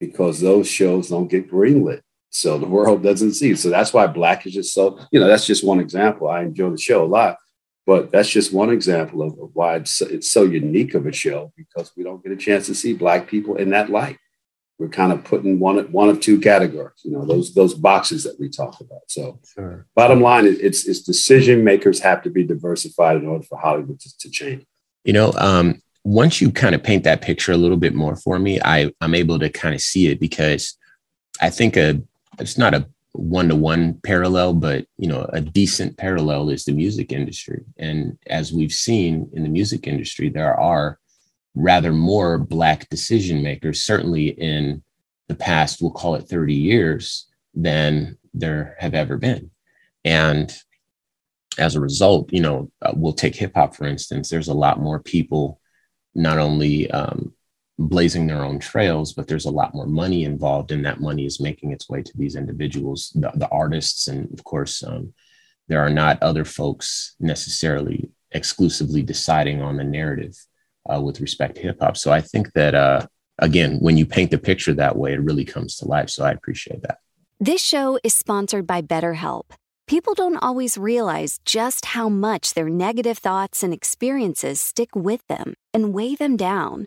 Because 0.00 0.40
those 0.40 0.68
shows 0.68 1.08
don't 1.08 1.28
get 1.28 1.50
greenlit. 1.50 2.00
So 2.30 2.58
the 2.58 2.66
world 2.66 3.02
doesn't 3.02 3.34
see. 3.34 3.54
So 3.56 3.68
that's 3.68 3.92
why 3.92 4.06
black 4.06 4.46
is 4.46 4.54
just 4.54 4.72
so, 4.72 4.98
you 5.10 5.18
know, 5.18 5.26
that's 5.26 5.46
just 5.46 5.64
one 5.64 5.80
example. 5.80 6.28
I 6.28 6.42
enjoy 6.42 6.70
the 6.70 6.78
show 6.78 7.04
a 7.04 7.06
lot. 7.06 7.36
But 7.88 8.10
that's 8.10 8.28
just 8.28 8.52
one 8.52 8.68
example 8.68 9.22
of, 9.22 9.32
of 9.40 9.48
why 9.54 9.76
it's, 9.76 10.02
it's 10.02 10.30
so 10.30 10.42
unique 10.42 10.92
of 10.92 11.06
a 11.06 11.12
show 11.12 11.54
because 11.56 11.90
we 11.96 12.04
don't 12.04 12.22
get 12.22 12.32
a 12.32 12.36
chance 12.36 12.66
to 12.66 12.74
see 12.74 12.92
Black 12.92 13.26
people 13.26 13.56
in 13.56 13.70
that 13.70 13.88
light. 13.88 14.18
We're 14.78 14.90
kind 14.90 15.10
of 15.10 15.24
putting 15.24 15.58
one 15.58 15.78
one 15.90 16.10
of 16.10 16.20
two 16.20 16.38
categories, 16.38 17.00
you 17.02 17.12
know, 17.12 17.24
those 17.24 17.54
those 17.54 17.72
boxes 17.72 18.24
that 18.24 18.38
we 18.38 18.50
talk 18.50 18.78
about. 18.82 19.00
So, 19.08 19.40
sure. 19.54 19.86
bottom 19.96 20.20
line, 20.20 20.44
it's 20.44 20.86
it's 20.86 21.00
decision 21.00 21.64
makers 21.64 21.98
have 22.00 22.22
to 22.24 22.30
be 22.30 22.44
diversified 22.44 23.16
in 23.16 23.26
order 23.26 23.44
for 23.44 23.58
Hollywood 23.58 23.98
to, 24.00 24.18
to 24.18 24.30
change. 24.30 24.66
You 25.04 25.14
know, 25.14 25.32
um, 25.38 25.80
once 26.04 26.42
you 26.42 26.52
kind 26.52 26.74
of 26.74 26.82
paint 26.82 27.04
that 27.04 27.22
picture 27.22 27.52
a 27.52 27.56
little 27.56 27.78
bit 27.78 27.94
more 27.94 28.16
for 28.16 28.38
me, 28.38 28.60
I 28.62 28.92
I'm 29.00 29.14
able 29.14 29.38
to 29.38 29.48
kind 29.48 29.74
of 29.74 29.80
see 29.80 30.08
it 30.08 30.20
because 30.20 30.76
I 31.40 31.48
think 31.48 31.78
a 31.78 32.02
it's 32.38 32.58
not 32.58 32.74
a 32.74 32.86
one 33.12 33.48
to 33.48 33.56
one 33.56 33.94
parallel, 34.04 34.54
but 34.54 34.86
you 34.96 35.08
know, 35.08 35.28
a 35.32 35.40
decent 35.40 35.96
parallel 35.96 36.50
is 36.50 36.64
the 36.64 36.72
music 36.72 37.12
industry. 37.12 37.64
And 37.78 38.18
as 38.26 38.52
we've 38.52 38.72
seen 38.72 39.30
in 39.32 39.42
the 39.42 39.48
music 39.48 39.86
industry, 39.86 40.28
there 40.28 40.58
are 40.58 40.98
rather 41.54 41.92
more 41.92 42.38
black 42.38 42.88
decision 42.88 43.42
makers, 43.42 43.82
certainly 43.82 44.28
in 44.28 44.82
the 45.28 45.34
past, 45.34 45.82
we'll 45.82 45.90
call 45.90 46.14
it 46.14 46.28
30 46.28 46.54
years, 46.54 47.26
than 47.54 48.16
there 48.34 48.76
have 48.78 48.94
ever 48.94 49.16
been. 49.16 49.50
And 50.04 50.54
as 51.58 51.74
a 51.74 51.80
result, 51.80 52.32
you 52.32 52.40
know, 52.40 52.70
uh, 52.82 52.92
we'll 52.94 53.12
take 53.12 53.34
hip 53.34 53.52
hop, 53.54 53.74
for 53.74 53.86
instance, 53.86 54.30
there's 54.30 54.48
a 54.48 54.54
lot 54.54 54.80
more 54.80 55.00
people 55.00 55.60
not 56.14 56.38
only 56.38 56.90
um, 56.90 57.32
blazing 57.78 58.26
their 58.26 58.44
own 58.44 58.58
trails, 58.58 59.12
but 59.12 59.28
there's 59.28 59.46
a 59.46 59.50
lot 59.50 59.74
more 59.74 59.86
money 59.86 60.24
involved, 60.24 60.72
and 60.72 60.84
that 60.84 61.00
money 61.00 61.24
is 61.24 61.40
making 61.40 61.72
its 61.72 61.88
way 61.88 62.02
to 62.02 62.12
these 62.16 62.34
individuals, 62.34 63.12
the, 63.14 63.30
the 63.34 63.48
artists, 63.48 64.08
and 64.08 64.32
of 64.32 64.42
course, 64.44 64.82
um, 64.82 65.12
there 65.68 65.80
are 65.80 65.90
not 65.90 66.22
other 66.22 66.44
folks 66.44 67.14
necessarily 67.20 68.10
exclusively 68.32 69.02
deciding 69.02 69.62
on 69.62 69.76
the 69.76 69.84
narrative 69.84 70.34
uh, 70.92 71.00
with 71.00 71.20
respect 71.20 71.54
to 71.56 71.62
hip 71.62 71.78
hop. 71.80 71.96
So 71.96 72.10
I 72.10 72.20
think 72.20 72.52
that 72.54 72.74
uh, 72.74 73.06
again, 73.38 73.78
when 73.78 73.96
you 73.96 74.06
paint 74.06 74.30
the 74.30 74.38
picture 74.38 74.74
that 74.74 74.96
way, 74.96 75.12
it 75.12 75.22
really 75.22 75.44
comes 75.44 75.76
to 75.76 75.86
life. 75.86 76.10
So 76.10 76.24
I 76.24 76.32
appreciate 76.32 76.82
that. 76.82 76.98
This 77.38 77.62
show 77.62 77.98
is 78.02 78.14
sponsored 78.14 78.66
by 78.66 78.82
BetterHelp. 78.82 79.50
People 79.86 80.14
don't 80.14 80.36
always 80.38 80.76
realize 80.76 81.38
just 81.44 81.86
how 81.86 82.08
much 82.08 82.54
their 82.54 82.68
negative 82.68 83.18
thoughts 83.18 83.62
and 83.62 83.72
experiences 83.72 84.60
stick 84.60 84.94
with 84.94 85.26
them 85.28 85.54
and 85.72 85.94
weigh 85.94 86.14
them 86.14 86.36
down 86.36 86.86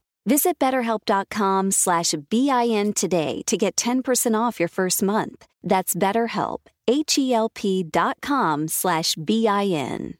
Visit 0.25 0.59
betterhelp.com 0.59 1.71
slash 1.71 2.13
BIN 2.29 2.93
today 2.93 3.41
to 3.47 3.57
get 3.57 3.75
10% 3.75 4.39
off 4.39 4.59
your 4.59 4.69
first 4.69 5.01
month. 5.01 5.45
That's 5.63 5.95
betterhelp, 5.95 6.59
H-E-L-P 6.87 7.83
dot 7.83 8.17
com 8.21 8.67
slash 8.67 9.15
B-I-N. 9.15 10.15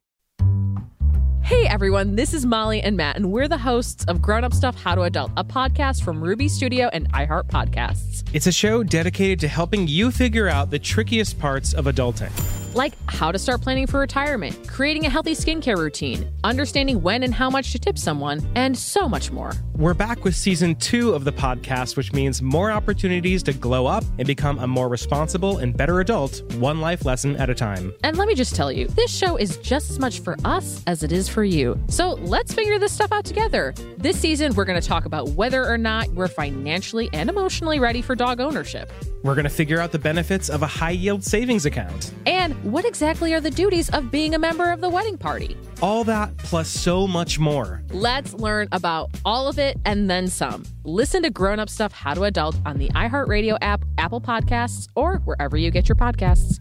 Hey 1.43 1.60
everyone, 1.71 2.17
this 2.17 2.33
is 2.33 2.45
Molly 2.45 2.81
and 2.81 2.97
Matt, 2.97 3.15
and 3.15 3.31
we're 3.31 3.47
the 3.47 3.57
hosts 3.57 4.03
of 4.09 4.21
Grown 4.21 4.43
Up 4.43 4.53
Stuff 4.53 4.75
How 4.75 4.93
to 4.93 5.03
Adult, 5.03 5.31
a 5.37 5.43
podcast 5.45 6.03
from 6.03 6.21
Ruby 6.21 6.49
Studio 6.49 6.89
and 6.91 7.09
iHeart 7.13 7.47
Podcasts. 7.47 8.27
It's 8.33 8.45
a 8.45 8.51
show 8.51 8.83
dedicated 8.83 9.39
to 9.39 9.47
helping 9.47 9.87
you 9.87 10.11
figure 10.11 10.49
out 10.49 10.69
the 10.69 10.79
trickiest 10.79 11.39
parts 11.39 11.73
of 11.73 11.85
adulting 11.85 12.29
like 12.73 12.93
how 13.07 13.31
to 13.31 13.39
start 13.39 13.61
planning 13.61 13.87
for 13.87 13.99
retirement, 13.99 14.67
creating 14.67 15.05
a 15.05 15.09
healthy 15.09 15.33
skincare 15.33 15.77
routine, 15.77 16.31
understanding 16.43 17.01
when 17.01 17.23
and 17.23 17.33
how 17.33 17.49
much 17.49 17.71
to 17.71 17.79
tip 17.79 17.97
someone, 17.97 18.41
and 18.55 18.77
so 18.77 19.07
much 19.09 19.31
more. 19.31 19.53
We're 19.75 19.93
back 19.93 20.23
with 20.23 20.35
season 20.35 20.75
two 20.75 21.13
of 21.13 21.23
the 21.23 21.31
podcast, 21.31 21.97
which 21.97 22.13
means 22.13 22.41
more 22.41 22.71
opportunities 22.71 23.43
to 23.43 23.53
glow 23.53 23.87
up 23.87 24.03
and 24.17 24.27
become 24.27 24.59
a 24.59 24.67
more 24.67 24.89
responsible 24.89 25.57
and 25.57 25.75
better 25.75 25.99
adult, 25.99 26.41
one 26.55 26.81
life 26.81 27.05
lesson 27.05 27.35
at 27.37 27.49
a 27.49 27.55
time. 27.55 27.93
And 28.03 28.17
let 28.17 28.27
me 28.27 28.35
just 28.35 28.55
tell 28.55 28.71
you, 28.71 28.87
this 28.87 29.15
show 29.15 29.37
is 29.37 29.57
just 29.57 29.89
as 29.89 29.99
much 29.99 30.19
for 30.19 30.37
us 30.45 30.83
as 30.87 31.03
it 31.03 31.11
is 31.11 31.27
for 31.27 31.43
you. 31.61 31.79
So 31.87 32.13
let's 32.13 32.53
figure 32.53 32.79
this 32.79 32.91
stuff 32.91 33.11
out 33.11 33.23
together. 33.23 33.73
This 33.97 34.19
season, 34.19 34.53
we're 34.55 34.65
going 34.65 34.81
to 34.81 34.85
talk 34.85 35.05
about 35.05 35.29
whether 35.29 35.65
or 35.65 35.77
not 35.77 36.07
we're 36.09 36.27
financially 36.27 37.09
and 37.13 37.29
emotionally 37.29 37.79
ready 37.79 38.01
for 38.01 38.15
dog 38.15 38.41
ownership. 38.41 38.91
We're 39.23 39.35
going 39.35 39.43
to 39.43 39.49
figure 39.49 39.79
out 39.79 39.91
the 39.91 39.99
benefits 39.99 40.49
of 40.49 40.63
a 40.63 40.67
high 40.67 40.91
yield 40.91 41.23
savings 41.23 41.65
account. 41.65 42.13
And 42.25 42.55
what 42.63 42.85
exactly 42.85 43.33
are 43.33 43.39
the 43.39 43.51
duties 43.51 43.89
of 43.91 44.09
being 44.09 44.33
a 44.33 44.39
member 44.39 44.71
of 44.71 44.81
the 44.81 44.89
wedding 44.89 45.17
party? 45.17 45.55
All 45.81 46.03
that 46.05 46.35
plus 46.39 46.67
so 46.67 47.07
much 47.07 47.37
more. 47.37 47.83
Let's 47.91 48.33
learn 48.33 48.67
about 48.71 49.11
all 49.23 49.47
of 49.47 49.59
it 49.59 49.77
and 49.85 50.09
then 50.09 50.27
some. 50.27 50.65
Listen 50.83 51.21
to 51.23 51.29
Grown 51.29 51.59
Up 51.59 51.69
Stuff 51.69 51.91
How 51.93 52.15
to 52.15 52.23
Adult 52.23 52.57
on 52.65 52.79
the 52.79 52.89
iHeartRadio 52.89 53.57
app, 53.61 53.85
Apple 53.97 54.21
Podcasts, 54.21 54.87
or 54.95 55.17
wherever 55.25 55.55
you 55.55 55.69
get 55.69 55.87
your 55.87 55.95
podcasts. 55.95 56.59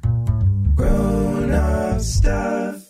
Grown 0.76 1.50
Up 1.50 2.00
Stuff. 2.00 2.89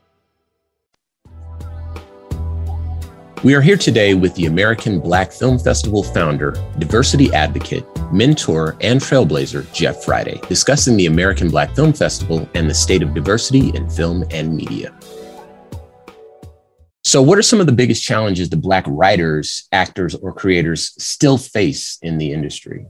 We 3.43 3.55
are 3.55 3.61
here 3.61 3.75
today 3.75 4.13
with 4.13 4.35
the 4.35 4.45
American 4.45 4.99
Black 4.99 5.31
Film 5.31 5.57
Festival 5.57 6.03
founder, 6.03 6.51
diversity 6.77 7.33
advocate, 7.33 7.83
mentor, 8.13 8.77
and 8.81 9.01
trailblazer, 9.01 9.73
Jeff 9.73 10.03
Friday, 10.03 10.39
discussing 10.47 10.95
the 10.95 11.07
American 11.07 11.49
Black 11.49 11.75
Film 11.75 11.91
Festival 11.91 12.47
and 12.53 12.69
the 12.69 12.73
state 12.75 13.01
of 13.01 13.15
diversity 13.15 13.69
in 13.75 13.89
film 13.89 14.23
and 14.29 14.55
media. 14.55 14.95
So, 17.03 17.19
what 17.23 17.39
are 17.39 17.41
some 17.41 17.59
of 17.59 17.65
the 17.65 17.71
biggest 17.71 18.03
challenges 18.03 18.51
that 18.51 18.57
Black 18.57 18.85
writers, 18.87 19.67
actors, 19.71 20.13
or 20.13 20.33
creators 20.33 20.93
still 21.03 21.39
face 21.39 21.97
in 22.03 22.19
the 22.19 22.31
industry? 22.33 22.85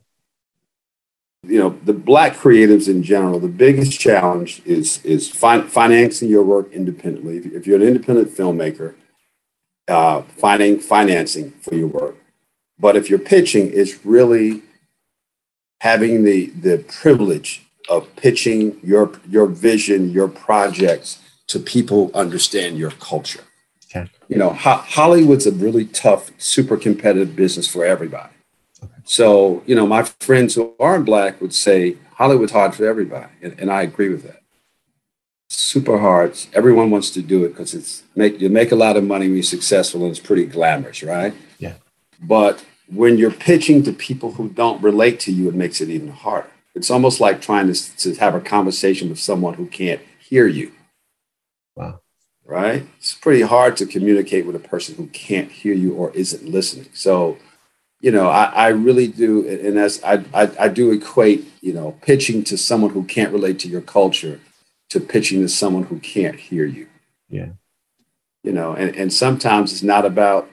You 1.47 1.59
know, 1.59 1.79
the 1.85 1.93
Black 1.93 2.35
creatives 2.35 2.89
in 2.89 3.03
general, 3.03 3.39
the 3.39 3.47
biggest 3.47 3.97
challenge 3.97 4.61
is, 4.65 4.99
is 5.05 5.29
fin- 5.29 5.69
financing 5.69 6.27
your 6.27 6.43
work 6.43 6.73
independently. 6.73 7.37
If 7.37 7.65
you're 7.65 7.77
an 7.77 7.87
independent 7.87 8.31
filmmaker, 8.31 8.95
uh, 9.87 10.21
finding 10.21 10.79
financing 10.79 11.51
for 11.61 11.75
your 11.75 11.87
work. 11.87 12.15
But 12.79 12.95
if 12.95 13.09
you're 13.09 13.19
pitching, 13.19 13.71
it's 13.73 14.05
really 14.05 14.63
having 15.81 16.23
the 16.23 16.47
the 16.47 16.79
privilege 16.87 17.63
of 17.89 18.15
pitching 18.15 18.79
your 18.83 19.11
your 19.29 19.45
vision, 19.47 20.11
your 20.11 20.27
projects 20.27 21.19
to 21.47 21.59
people 21.59 22.07
who 22.07 22.13
understand 22.13 22.77
your 22.77 22.91
culture. 22.91 23.43
Okay. 23.93 24.09
You 24.29 24.37
know, 24.37 24.51
ho- 24.51 24.83
Hollywood's 24.85 25.45
a 25.45 25.51
really 25.51 25.85
tough, 25.85 26.31
super 26.37 26.77
competitive 26.77 27.35
business 27.35 27.67
for 27.67 27.83
everybody. 27.83 28.33
Okay. 28.81 28.93
So, 29.03 29.61
you 29.65 29.75
know, 29.75 29.85
my 29.85 30.03
friends 30.03 30.55
who 30.55 30.73
aren't 30.79 31.05
black 31.05 31.41
would 31.41 31.53
say 31.53 31.97
Hollywood's 32.15 32.53
hard 32.53 32.73
for 32.73 32.85
everybody, 32.85 33.31
and, 33.41 33.59
and 33.59 33.69
I 33.69 33.81
agree 33.81 34.07
with 34.09 34.23
that 34.23 34.40
super 35.51 35.97
hard. 35.99 36.37
Everyone 36.53 36.89
wants 36.91 37.09
to 37.11 37.21
do 37.21 37.43
it 37.43 37.49
because 37.49 37.73
it's 37.73 38.03
make 38.15 38.39
you 38.39 38.49
make 38.49 38.71
a 38.71 38.75
lot 38.75 38.95
of 38.95 39.03
money 39.03 39.25
when 39.25 39.35
you're 39.35 39.43
successful 39.43 40.01
and 40.01 40.11
it's 40.11 40.19
pretty 40.19 40.45
glamorous, 40.45 41.03
right? 41.03 41.33
Yeah. 41.59 41.73
But 42.21 42.63
when 42.87 43.17
you're 43.17 43.31
pitching 43.31 43.83
to 43.83 43.91
people 43.91 44.33
who 44.33 44.49
don't 44.49 44.81
relate 44.81 45.19
to 45.21 45.31
you, 45.31 45.49
it 45.49 45.55
makes 45.55 45.81
it 45.81 45.89
even 45.89 46.09
harder. 46.09 46.49
It's 46.73 46.89
almost 46.89 47.19
like 47.19 47.41
trying 47.41 47.71
to, 47.71 47.97
to 47.97 48.15
have 48.15 48.33
a 48.33 48.39
conversation 48.39 49.09
with 49.09 49.19
someone 49.19 49.55
who 49.55 49.67
can't 49.67 50.01
hear 50.19 50.47
you. 50.47 50.71
Wow. 51.75 51.99
Right? 52.45 52.85
It's 52.97 53.13
pretty 53.13 53.41
hard 53.41 53.75
to 53.77 53.85
communicate 53.85 54.45
with 54.45 54.55
a 54.55 54.59
person 54.59 54.95
who 54.95 55.07
can't 55.07 55.51
hear 55.51 55.73
you 55.73 55.93
or 55.93 56.11
isn't 56.11 56.47
listening. 56.47 56.89
So, 56.93 57.37
you 57.99 58.11
know, 58.11 58.29
I, 58.29 58.45
I 58.45 58.67
really 58.69 59.07
do, 59.07 59.47
and 59.47 59.77
as 59.77 60.01
I, 60.03 60.23
I, 60.33 60.49
I 60.59 60.67
do 60.69 60.91
equate, 60.91 61.45
you 61.61 61.73
know, 61.73 61.97
pitching 62.01 62.43
to 62.45 62.57
someone 62.57 62.91
who 62.91 63.03
can't 63.03 63.33
relate 63.33 63.59
to 63.59 63.67
your 63.67 63.81
culture 63.81 64.39
to 64.91 64.99
pitching 64.99 65.41
to 65.41 65.47
someone 65.47 65.83
who 65.83 65.99
can't 65.99 66.37
hear 66.37 66.65
you. 66.65 66.87
Yeah. 67.29 67.51
You 68.43 68.51
know, 68.51 68.73
and, 68.73 68.93
and 68.95 69.11
sometimes 69.11 69.71
it's 69.71 69.83
not 69.83 70.05
about 70.05 70.49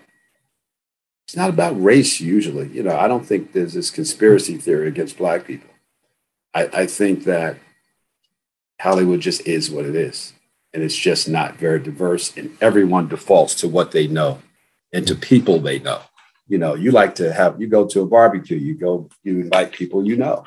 it's 1.26 1.36
not 1.36 1.50
about 1.50 1.82
race 1.82 2.20
usually. 2.20 2.68
You 2.68 2.84
know, 2.84 2.96
I 2.96 3.08
don't 3.08 3.26
think 3.26 3.52
there's 3.52 3.74
this 3.74 3.90
conspiracy 3.90 4.56
theory 4.56 4.88
against 4.88 5.18
black 5.18 5.44
people. 5.44 5.68
I, 6.54 6.70
I 6.72 6.86
think 6.86 7.24
that 7.24 7.58
Hollywood 8.80 9.20
just 9.20 9.46
is 9.46 9.70
what 9.70 9.84
it 9.84 9.94
is. 9.94 10.32
And 10.72 10.82
it's 10.82 10.96
just 10.96 11.28
not 11.28 11.56
very 11.56 11.80
diverse. 11.80 12.34
And 12.36 12.56
everyone 12.60 13.08
defaults 13.08 13.54
to 13.56 13.68
what 13.68 13.90
they 13.90 14.06
know 14.06 14.38
and 14.92 15.06
to 15.06 15.14
people 15.14 15.58
they 15.58 15.80
know. 15.80 16.00
You 16.46 16.58
know, 16.58 16.74
you 16.74 16.92
like 16.92 17.16
to 17.16 17.32
have 17.32 17.60
you 17.60 17.66
go 17.66 17.86
to 17.88 18.02
a 18.02 18.06
barbecue, 18.06 18.56
you 18.56 18.74
go, 18.74 19.08
you 19.24 19.40
invite 19.40 19.72
people 19.72 20.06
you 20.06 20.16
know. 20.16 20.46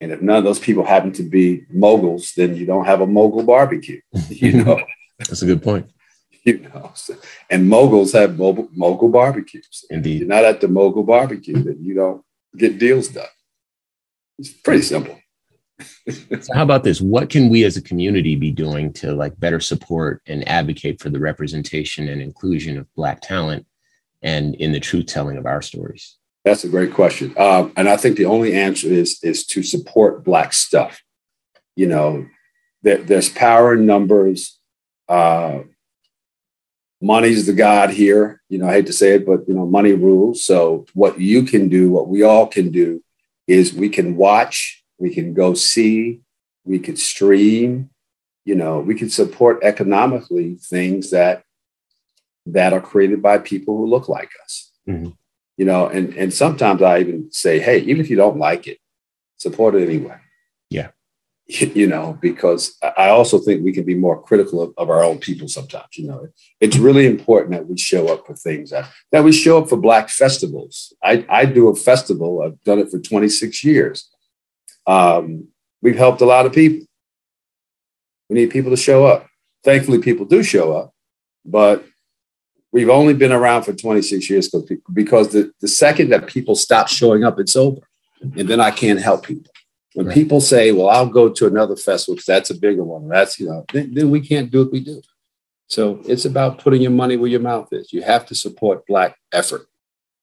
And 0.00 0.12
if 0.12 0.20
none 0.20 0.36
of 0.36 0.44
those 0.44 0.58
people 0.58 0.84
happen 0.84 1.12
to 1.12 1.22
be 1.22 1.64
moguls, 1.70 2.32
then 2.36 2.54
you 2.54 2.66
don't 2.66 2.84
have 2.84 3.00
a 3.00 3.06
mogul 3.06 3.42
barbecue. 3.42 4.00
You 4.28 4.64
know, 4.64 4.80
that's 5.18 5.42
a 5.42 5.46
good 5.46 5.62
point. 5.62 5.90
You 6.46 6.58
know, 6.58 6.92
and 7.50 7.68
moguls 7.68 8.12
have 8.12 8.38
mogul, 8.38 8.68
mogul 8.72 9.08
barbecues. 9.08 9.84
Indeed, 9.90 10.20
you're 10.20 10.28
not 10.28 10.44
at 10.44 10.60
the 10.60 10.68
mogul 10.68 11.02
barbecue, 11.02 11.60
then 11.60 11.78
you 11.82 11.94
don't 11.94 12.22
get 12.56 12.78
deals 12.78 13.08
done. 13.08 13.26
It's 14.38 14.50
pretty 14.50 14.82
simple. 14.82 15.18
so 16.08 16.54
how 16.54 16.62
about 16.62 16.84
this? 16.84 17.00
What 17.00 17.30
can 17.30 17.48
we 17.48 17.64
as 17.64 17.76
a 17.76 17.82
community 17.82 18.36
be 18.36 18.52
doing 18.52 18.92
to 18.94 19.12
like 19.12 19.38
better 19.40 19.58
support 19.58 20.22
and 20.26 20.46
advocate 20.48 21.00
for 21.00 21.10
the 21.10 21.18
representation 21.18 22.08
and 22.08 22.22
inclusion 22.22 22.78
of 22.78 22.94
Black 22.94 23.20
talent 23.20 23.66
and 24.22 24.54
in 24.54 24.70
the 24.70 24.78
truth 24.80 25.06
telling 25.06 25.36
of 25.36 25.46
our 25.46 25.62
stories? 25.62 26.16
That's 26.46 26.62
a 26.62 26.68
great 26.68 26.94
question. 26.94 27.34
Um, 27.36 27.72
and 27.76 27.88
I 27.88 27.96
think 27.96 28.16
the 28.16 28.26
only 28.26 28.54
answer 28.54 28.86
is 28.86 29.18
is 29.24 29.44
to 29.46 29.64
support 29.64 30.22
Black 30.22 30.52
stuff. 30.52 31.02
You 31.74 31.88
know, 31.88 32.28
there, 32.84 32.98
there's 32.98 33.28
power 33.28 33.74
in 33.74 33.84
numbers. 33.84 34.56
Uh, 35.08 35.62
money's 37.02 37.46
the 37.46 37.52
god 37.52 37.90
here. 37.90 38.42
You 38.48 38.58
know, 38.58 38.68
I 38.68 38.74
hate 38.74 38.86
to 38.86 38.92
say 38.92 39.16
it, 39.16 39.26
but 39.26 39.40
you 39.48 39.54
know, 39.54 39.66
money 39.66 39.94
rules. 39.94 40.44
So 40.44 40.86
what 40.94 41.20
you 41.20 41.42
can 41.42 41.68
do, 41.68 41.90
what 41.90 42.06
we 42.06 42.22
all 42.22 42.46
can 42.46 42.70
do, 42.70 43.02
is 43.48 43.74
we 43.74 43.88
can 43.88 44.14
watch, 44.14 44.84
we 44.98 45.12
can 45.12 45.34
go 45.34 45.52
see, 45.54 46.20
we 46.64 46.78
could 46.78 47.00
stream. 47.00 47.90
You 48.44 48.54
know, 48.54 48.78
we 48.78 48.94
can 48.94 49.10
support 49.10 49.64
economically 49.64 50.54
things 50.54 51.10
that 51.10 51.42
that 52.46 52.72
are 52.72 52.80
created 52.80 53.20
by 53.20 53.38
people 53.38 53.76
who 53.76 53.88
look 53.88 54.08
like 54.08 54.30
us. 54.44 54.70
Mm-hmm 54.88 55.10
you 55.56 55.64
know, 55.64 55.88
and 55.88 56.14
and 56.14 56.32
sometimes 56.32 56.82
I 56.82 57.00
even 57.00 57.30
say, 57.32 57.58
hey, 57.58 57.78
even 57.80 58.00
if 58.00 58.10
you 58.10 58.16
don't 58.16 58.38
like 58.38 58.66
it, 58.66 58.78
support 59.36 59.74
it 59.74 59.88
anyway. 59.88 60.16
Yeah. 60.70 60.88
You 61.48 61.86
know, 61.86 62.18
because 62.20 62.76
I 62.82 63.08
also 63.10 63.38
think 63.38 63.62
we 63.62 63.72
can 63.72 63.84
be 63.84 63.94
more 63.94 64.20
critical 64.20 64.60
of, 64.60 64.74
of 64.76 64.90
our 64.90 65.04
own 65.04 65.18
people 65.18 65.46
sometimes. 65.46 65.96
You 65.96 66.08
know, 66.08 66.26
it's 66.60 66.76
really 66.76 67.06
important 67.06 67.52
that 67.52 67.68
we 67.68 67.78
show 67.78 68.08
up 68.08 68.26
for 68.26 68.34
things 68.34 68.70
that, 68.70 68.90
that 69.12 69.22
we 69.22 69.30
show 69.30 69.62
up 69.62 69.68
for 69.68 69.76
Black 69.76 70.08
festivals. 70.08 70.92
I, 71.04 71.24
I 71.28 71.44
do 71.44 71.68
a 71.68 71.76
festival, 71.76 72.42
I've 72.42 72.60
done 72.64 72.80
it 72.80 72.90
for 72.90 72.98
26 72.98 73.62
years. 73.62 74.10
Um, 74.88 75.46
we've 75.82 75.96
helped 75.96 76.20
a 76.20 76.26
lot 76.26 76.46
of 76.46 76.52
people. 76.52 76.84
We 78.28 78.34
need 78.34 78.50
people 78.50 78.72
to 78.72 78.76
show 78.76 79.06
up. 79.06 79.28
Thankfully, 79.62 80.00
people 80.00 80.26
do 80.26 80.42
show 80.42 80.72
up, 80.72 80.92
but 81.44 81.84
We've 82.76 82.90
only 82.90 83.14
been 83.14 83.32
around 83.32 83.62
for 83.62 83.72
26 83.72 84.28
years 84.28 84.54
because 84.92 85.32
the, 85.32 85.50
the 85.62 85.66
second 85.66 86.10
that 86.10 86.26
people 86.26 86.54
stop 86.54 86.88
showing 86.88 87.24
up, 87.24 87.40
it's 87.40 87.56
over. 87.56 87.80
And 88.20 88.46
then 88.46 88.60
I 88.60 88.70
can't 88.70 89.00
help 89.00 89.24
people. 89.24 89.50
When 89.94 90.08
right. 90.08 90.14
people 90.14 90.42
say, 90.42 90.72
well, 90.72 90.90
I'll 90.90 91.08
go 91.08 91.30
to 91.30 91.46
another 91.46 91.74
festival 91.74 92.16
because 92.16 92.26
that's 92.26 92.50
a 92.50 92.54
bigger 92.54 92.84
one, 92.84 93.08
that's, 93.08 93.40
you 93.40 93.46
know, 93.46 93.64
then, 93.72 93.94
then 93.94 94.10
we 94.10 94.20
can't 94.20 94.50
do 94.50 94.64
what 94.64 94.72
we 94.72 94.80
do. 94.80 95.00
So 95.68 96.02
it's 96.06 96.26
about 96.26 96.58
putting 96.58 96.82
your 96.82 96.90
money 96.90 97.16
where 97.16 97.30
your 97.30 97.40
mouth 97.40 97.72
is. 97.72 97.94
You 97.94 98.02
have 98.02 98.26
to 98.26 98.34
support 98.34 98.86
Black 98.86 99.16
effort. 99.32 99.66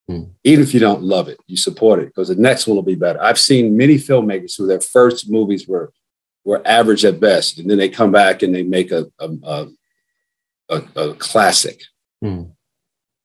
Hmm. 0.07 0.25
Even 0.43 0.63
if 0.63 0.75
you 0.75 0.79
don't 0.79 1.01
love 1.01 1.29
it, 1.29 1.39
you 1.47 1.57
support 1.57 2.01
it 2.01 2.09
because 2.09 2.27
the 2.27 2.35
next 2.35 2.67
one 2.67 2.75
will 2.75 2.83
be 2.83 2.93
better. 2.93 3.19
I've 3.19 3.39
seen 3.39 3.75
many 3.75 3.95
filmmakers 3.95 4.55
who 4.55 4.67
their 4.67 4.81
first 4.81 5.27
movies 5.27 5.67
were 5.67 5.91
were 6.45 6.61
average 6.67 7.03
at 7.03 7.19
best, 7.19 7.57
and 7.57 7.67
then 7.67 7.79
they 7.79 7.89
come 7.89 8.11
back 8.11 8.43
and 8.43 8.53
they 8.53 8.61
make 8.61 8.91
a 8.91 9.07
a, 9.17 9.67
a, 10.69 10.83
a 10.95 11.13
classic. 11.15 11.81
Mm. 12.23 12.51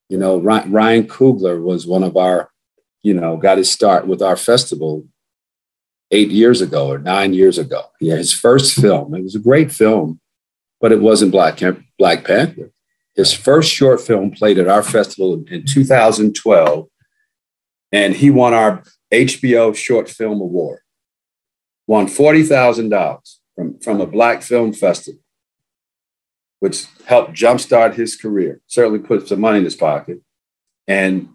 You 0.08 0.18
know, 0.18 0.38
Ryan 0.40 1.06
Coogler 1.06 1.62
was 1.62 1.86
one 1.86 2.02
of 2.02 2.16
our, 2.16 2.50
you 3.02 3.14
know, 3.14 3.36
got 3.36 3.58
his 3.58 3.70
start 3.70 4.06
with 4.06 4.22
our 4.22 4.36
festival 4.36 5.06
eight 6.10 6.30
years 6.30 6.60
ago 6.60 6.88
or 6.88 6.98
nine 6.98 7.34
years 7.34 7.58
ago. 7.58 7.82
Yeah, 8.00 8.16
his 8.16 8.32
first 8.32 8.80
film. 8.80 9.14
It 9.14 9.22
was 9.22 9.34
a 9.34 9.40
great 9.40 9.70
film, 9.70 10.20
but 10.80 10.92
it 10.92 11.00
wasn't 11.00 11.32
Black 11.32 11.60
Black 11.98 12.24
Panther. 12.24 12.72
His 13.14 13.32
first 13.32 13.70
short 13.70 14.00
film 14.00 14.30
played 14.30 14.58
at 14.58 14.68
our 14.68 14.82
festival 14.82 15.44
in 15.50 15.64
2012, 15.64 16.88
and 17.92 18.14
he 18.14 18.30
won 18.30 18.54
our 18.54 18.82
HBO 19.12 19.74
Short 19.74 20.08
Film 20.08 20.40
Award. 20.40 20.80
Won 21.86 22.06
forty 22.06 22.42
thousand 22.42 22.90
dollars 22.90 23.40
from 23.54 23.78
from 23.80 24.00
a 24.00 24.06
Black 24.06 24.42
Film 24.42 24.72
Festival 24.72 25.20
which 26.60 26.86
helped 27.06 27.32
jumpstart 27.32 27.94
his 27.94 28.16
career, 28.16 28.60
certainly 28.66 28.98
put 28.98 29.28
some 29.28 29.40
money 29.40 29.58
in 29.58 29.64
his 29.64 29.76
pocket. 29.76 30.20
And 30.86 31.28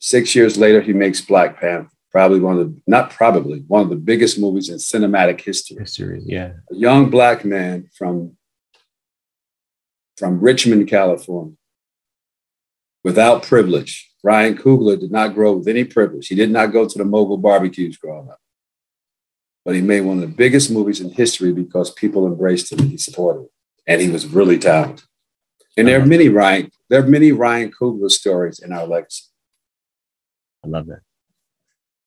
six 0.00 0.34
years 0.34 0.56
later, 0.58 0.80
he 0.80 0.92
makes 0.92 1.20
Black 1.20 1.60
Panther. 1.60 1.90
probably 2.10 2.40
one 2.40 2.58
of 2.58 2.66
the 2.66 2.80
not 2.86 3.10
probably 3.10 3.60
one 3.66 3.82
of 3.82 3.90
the 3.90 3.96
biggest 3.96 4.38
movies 4.38 4.68
in 4.68 4.76
cinematic 4.76 5.40
history. 5.40 5.76
History, 5.78 6.22
yeah. 6.24 6.52
A 6.72 6.74
young 6.74 7.10
black 7.10 7.44
man 7.44 7.88
from 7.96 8.36
from 10.16 10.40
Richmond, 10.40 10.88
California, 10.88 11.54
without 13.04 13.42
privilege. 13.42 14.10
Ryan 14.22 14.56
Coogler 14.56 14.98
did 14.98 15.12
not 15.12 15.34
grow 15.34 15.52
with 15.58 15.68
any 15.68 15.84
privilege. 15.84 16.26
He 16.26 16.34
did 16.34 16.50
not 16.50 16.72
go 16.72 16.88
to 16.88 16.98
the 16.98 17.04
mogul 17.04 17.36
barbecues 17.36 17.96
growing 17.96 18.28
up. 18.28 18.40
But 19.64 19.74
he 19.74 19.82
made 19.82 20.00
one 20.00 20.16
of 20.16 20.22
the 20.22 20.34
biggest 20.34 20.70
movies 20.70 21.00
in 21.00 21.10
history 21.10 21.52
because 21.52 21.90
people 21.92 22.26
embraced 22.26 22.72
him 22.72 22.80
and 22.80 22.90
he 22.90 22.96
supported 22.96 23.40
him. 23.42 23.48
And 23.86 24.00
he 24.00 24.08
was 24.08 24.26
really 24.26 24.58
talented. 24.58 25.04
And 25.76 25.86
there 25.86 26.00
are 26.00 26.06
many 26.06 26.28
Ryan, 26.28 26.70
there 26.88 27.02
are 27.02 27.06
many 27.06 27.32
Ryan 27.32 27.70
Coogler 27.70 28.10
stories 28.10 28.58
in 28.58 28.72
our 28.72 28.86
legacy. 28.86 29.24
I 30.64 30.68
love 30.68 30.86
that. 30.86 31.00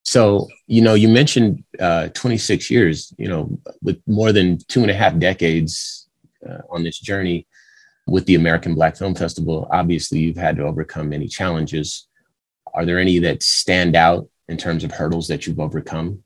So, 0.03 0.47
you 0.65 0.81
know, 0.81 0.95
you 0.95 1.07
mentioned 1.07 1.63
uh, 1.79 2.07
26 2.09 2.71
years, 2.71 3.13
you 3.17 3.27
know, 3.27 3.59
with 3.83 4.01
more 4.07 4.31
than 4.31 4.57
two 4.67 4.81
and 4.81 4.89
a 4.89 4.93
half 4.95 5.17
decades 5.19 6.09
uh, 6.47 6.61
on 6.69 6.83
this 6.83 6.99
journey 6.99 7.45
with 8.07 8.25
the 8.25 8.35
American 8.35 8.73
Black 8.73 8.97
Film 8.97 9.13
Festival. 9.13 9.67
Obviously, 9.71 10.19
you've 10.19 10.35
had 10.35 10.55
to 10.55 10.63
overcome 10.63 11.09
many 11.09 11.27
challenges. 11.27 12.07
Are 12.73 12.85
there 12.85 12.97
any 12.97 13.19
that 13.19 13.43
stand 13.43 13.95
out 13.95 14.27
in 14.47 14.57
terms 14.57 14.83
of 14.83 14.91
hurdles 14.91 15.27
that 15.27 15.45
you've 15.45 15.59
overcome? 15.59 16.23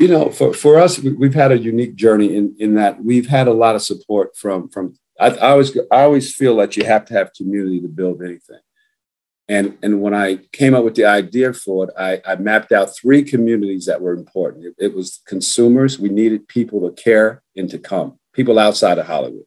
You 0.00 0.08
know, 0.08 0.30
for, 0.30 0.54
for 0.54 0.78
us, 0.78 0.98
we've 0.98 1.34
had 1.34 1.52
a 1.52 1.58
unique 1.58 1.96
journey 1.96 2.34
in, 2.34 2.56
in 2.58 2.74
that 2.74 3.04
we've 3.04 3.28
had 3.28 3.46
a 3.46 3.52
lot 3.52 3.74
of 3.74 3.82
support 3.82 4.36
from 4.36 4.68
from. 4.68 4.94
I, 5.20 5.28
I 5.28 5.50
always 5.50 5.76
I 5.90 6.02
always 6.02 6.34
feel 6.34 6.56
that 6.56 6.76
you 6.76 6.84
have 6.84 7.04
to 7.06 7.14
have 7.14 7.34
community 7.34 7.80
to 7.80 7.88
build 7.88 8.22
anything. 8.22 8.60
And, 9.48 9.76
and 9.82 10.00
when 10.00 10.14
I 10.14 10.36
came 10.52 10.74
up 10.74 10.84
with 10.84 10.94
the 10.94 11.04
idea 11.04 11.52
for 11.52 11.84
it, 11.84 11.90
I, 11.98 12.22
I 12.24 12.36
mapped 12.36 12.72
out 12.72 12.96
three 12.96 13.22
communities 13.22 13.86
that 13.86 14.00
were 14.00 14.14
important. 14.14 14.64
It, 14.64 14.74
it, 14.78 14.94
was 14.94 15.20
consumers. 15.26 15.98
We 15.98 16.08
needed 16.08 16.48
people 16.48 16.88
to 16.88 17.02
care 17.02 17.42
and 17.56 17.68
to 17.70 17.78
come, 17.78 18.18
people 18.32 18.58
outside 18.58 18.98
of 18.98 19.06
Hollywood. 19.06 19.44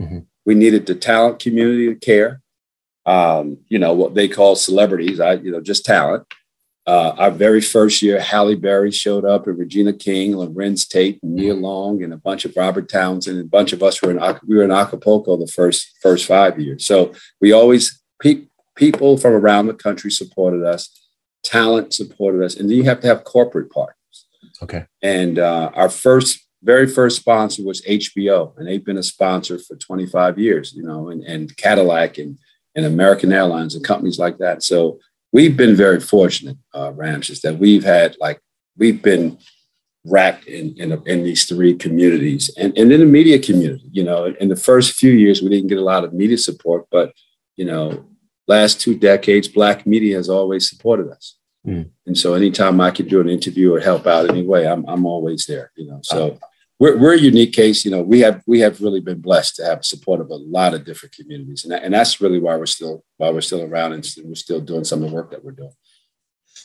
Mm-hmm. 0.00 0.20
We 0.46 0.54
needed 0.54 0.86
the 0.86 0.94
talent 0.94 1.38
community 1.38 1.86
to 1.86 1.94
care. 1.94 2.40
Um, 3.06 3.58
you 3.68 3.78
know, 3.78 3.92
what 3.92 4.14
they 4.14 4.28
call 4.28 4.56
celebrities, 4.56 5.20
I, 5.20 5.34
you 5.34 5.52
know, 5.52 5.60
just 5.60 5.84
talent. 5.84 6.26
Uh, 6.86 7.14
our 7.16 7.30
very 7.30 7.62
first 7.62 8.02
year, 8.02 8.20
Halle 8.20 8.56
Berry 8.56 8.90
showed 8.90 9.24
up 9.24 9.46
and 9.46 9.58
Regina 9.58 9.92
King, 9.92 10.32
Larenz 10.32 10.86
Tate, 10.86 11.18
and 11.22 11.34
Nia 11.34 11.54
mm-hmm. 11.54 11.64
Long, 11.64 12.02
and 12.02 12.12
a 12.12 12.18
bunch 12.18 12.44
of 12.44 12.54
Robert 12.56 12.90
Townsend, 12.90 13.38
and 13.38 13.46
a 13.46 13.48
bunch 13.48 13.72
of 13.72 13.82
us 13.82 14.02
were 14.02 14.10
in 14.10 14.38
we 14.46 14.56
were 14.56 14.64
in 14.64 14.70
Acapulco 14.70 15.36
the 15.36 15.46
first 15.46 15.96
first 16.02 16.26
five 16.26 16.60
years. 16.60 16.86
So 16.86 17.14
we 17.40 17.52
always 17.52 18.02
people 18.74 19.16
from 19.16 19.32
around 19.32 19.66
the 19.66 19.74
country 19.74 20.10
supported 20.10 20.64
us, 20.64 20.90
talent 21.42 21.94
supported 21.94 22.42
us, 22.42 22.56
and 22.56 22.68
then 22.68 22.76
you 22.76 22.84
have 22.84 23.00
to 23.00 23.06
have 23.06 23.24
corporate 23.24 23.70
partners. 23.70 24.26
Okay. 24.62 24.86
And 25.02 25.38
uh, 25.38 25.70
our 25.74 25.88
first, 25.88 26.46
very 26.62 26.86
first 26.86 27.16
sponsor 27.16 27.62
was 27.64 27.82
HBO, 27.82 28.56
and 28.56 28.66
they've 28.66 28.84
been 28.84 28.98
a 28.98 29.02
sponsor 29.02 29.58
for 29.58 29.76
25 29.76 30.38
years, 30.38 30.72
you 30.74 30.82
know, 30.82 31.08
and, 31.08 31.22
and 31.22 31.56
Cadillac 31.56 32.18
and, 32.18 32.38
and 32.74 32.86
American 32.86 33.32
Airlines 33.32 33.74
and 33.74 33.84
companies 33.84 34.18
like 34.18 34.38
that. 34.38 34.62
So 34.62 34.98
we've 35.34 35.56
been 35.56 35.74
very 35.74 36.00
fortunate, 36.00 36.56
uh, 36.74 36.92
Ramses, 36.92 37.42
that 37.42 37.58
we've 37.58 37.84
had 37.84 38.16
like, 38.20 38.40
we've 38.78 39.02
been 39.02 39.36
wrapped 40.06 40.46
in, 40.46 40.74
in, 40.78 40.92
in, 41.06 41.24
these 41.24 41.44
three 41.44 41.74
communities 41.74 42.50
and, 42.56 42.76
and 42.78 42.92
in 42.92 43.00
the 43.00 43.06
media 43.06 43.38
community. 43.38 43.88
You 43.90 44.04
know, 44.04 44.26
in 44.40 44.48
the 44.48 44.56
first 44.56 44.92
few 44.94 45.12
years, 45.12 45.42
we 45.42 45.48
didn't 45.48 45.68
get 45.68 45.78
a 45.78 45.90
lot 45.92 46.04
of 46.04 46.14
media 46.14 46.38
support, 46.38 46.86
but, 46.90 47.12
you 47.56 47.64
know, 47.64 48.06
last 48.46 48.80
two 48.80 48.94
decades, 48.94 49.48
Black 49.48 49.86
media 49.86 50.16
has 50.16 50.28
always 50.28 50.70
supported 50.70 51.10
us. 51.10 51.36
Mm. 51.66 51.90
And 52.06 52.16
so 52.16 52.34
anytime 52.34 52.80
I 52.80 52.92
can 52.92 53.08
do 53.08 53.20
an 53.20 53.28
interview 53.28 53.74
or 53.74 53.80
help 53.80 54.06
out 54.06 54.30
anyway, 54.30 54.66
I'm, 54.66 54.84
I'm 54.86 55.04
always 55.04 55.46
there, 55.46 55.72
you 55.76 55.86
know, 55.86 56.00
so 56.02 56.38
we're, 56.78 56.98
we're 56.98 57.14
a 57.14 57.20
unique 57.20 57.52
case. 57.52 57.84
You 57.84 57.90
know, 57.90 58.02
we 58.02 58.20
have, 58.20 58.42
we 58.46 58.60
have 58.60 58.80
really 58.80 59.00
been 59.00 59.20
blessed 59.20 59.56
to 59.56 59.64
have 59.64 59.84
support 59.84 60.20
of 60.20 60.30
a 60.30 60.36
lot 60.36 60.74
of 60.74 60.84
different 60.84 61.14
communities. 61.14 61.64
And, 61.64 61.72
that, 61.72 61.82
and 61.82 61.94
that's 61.94 62.20
really 62.20 62.40
why 62.40 62.56
we're 62.56 62.66
still, 62.66 63.04
why 63.16 63.30
we're 63.30 63.40
still 63.40 63.62
around 63.62 63.92
and 63.92 64.06
we're 64.24 64.34
still 64.34 64.60
doing 64.60 64.84
some 64.84 65.02
of 65.02 65.10
the 65.10 65.14
work 65.14 65.30
that 65.30 65.44
we're 65.44 65.52
doing. 65.52 65.72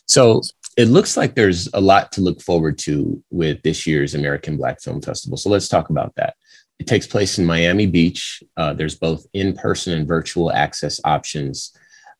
So 0.05 0.41
it 0.75 0.85
looks 0.85 1.15
like 1.15 1.35
there's 1.35 1.69
a 1.73 1.81
lot 1.81 2.11
to 2.13 2.21
look 2.21 2.41
forward 2.41 2.77
to 2.79 3.23
with 3.29 3.61
this 3.61 3.85
year's 3.85 4.15
American 4.15 4.57
Black 4.57 4.81
Film 4.81 5.01
Festival. 5.01 5.37
So 5.37 5.49
let's 5.49 5.67
talk 5.67 5.89
about 5.89 6.13
that. 6.15 6.35
It 6.79 6.87
takes 6.87 7.05
place 7.05 7.37
in 7.37 7.45
Miami 7.45 7.85
Beach. 7.85 8.41
Uh, 8.57 8.73
there's 8.73 8.95
both 8.95 9.25
in 9.33 9.53
person 9.53 9.93
and 9.93 10.07
virtual 10.07 10.51
access 10.51 10.99
options. 11.03 11.77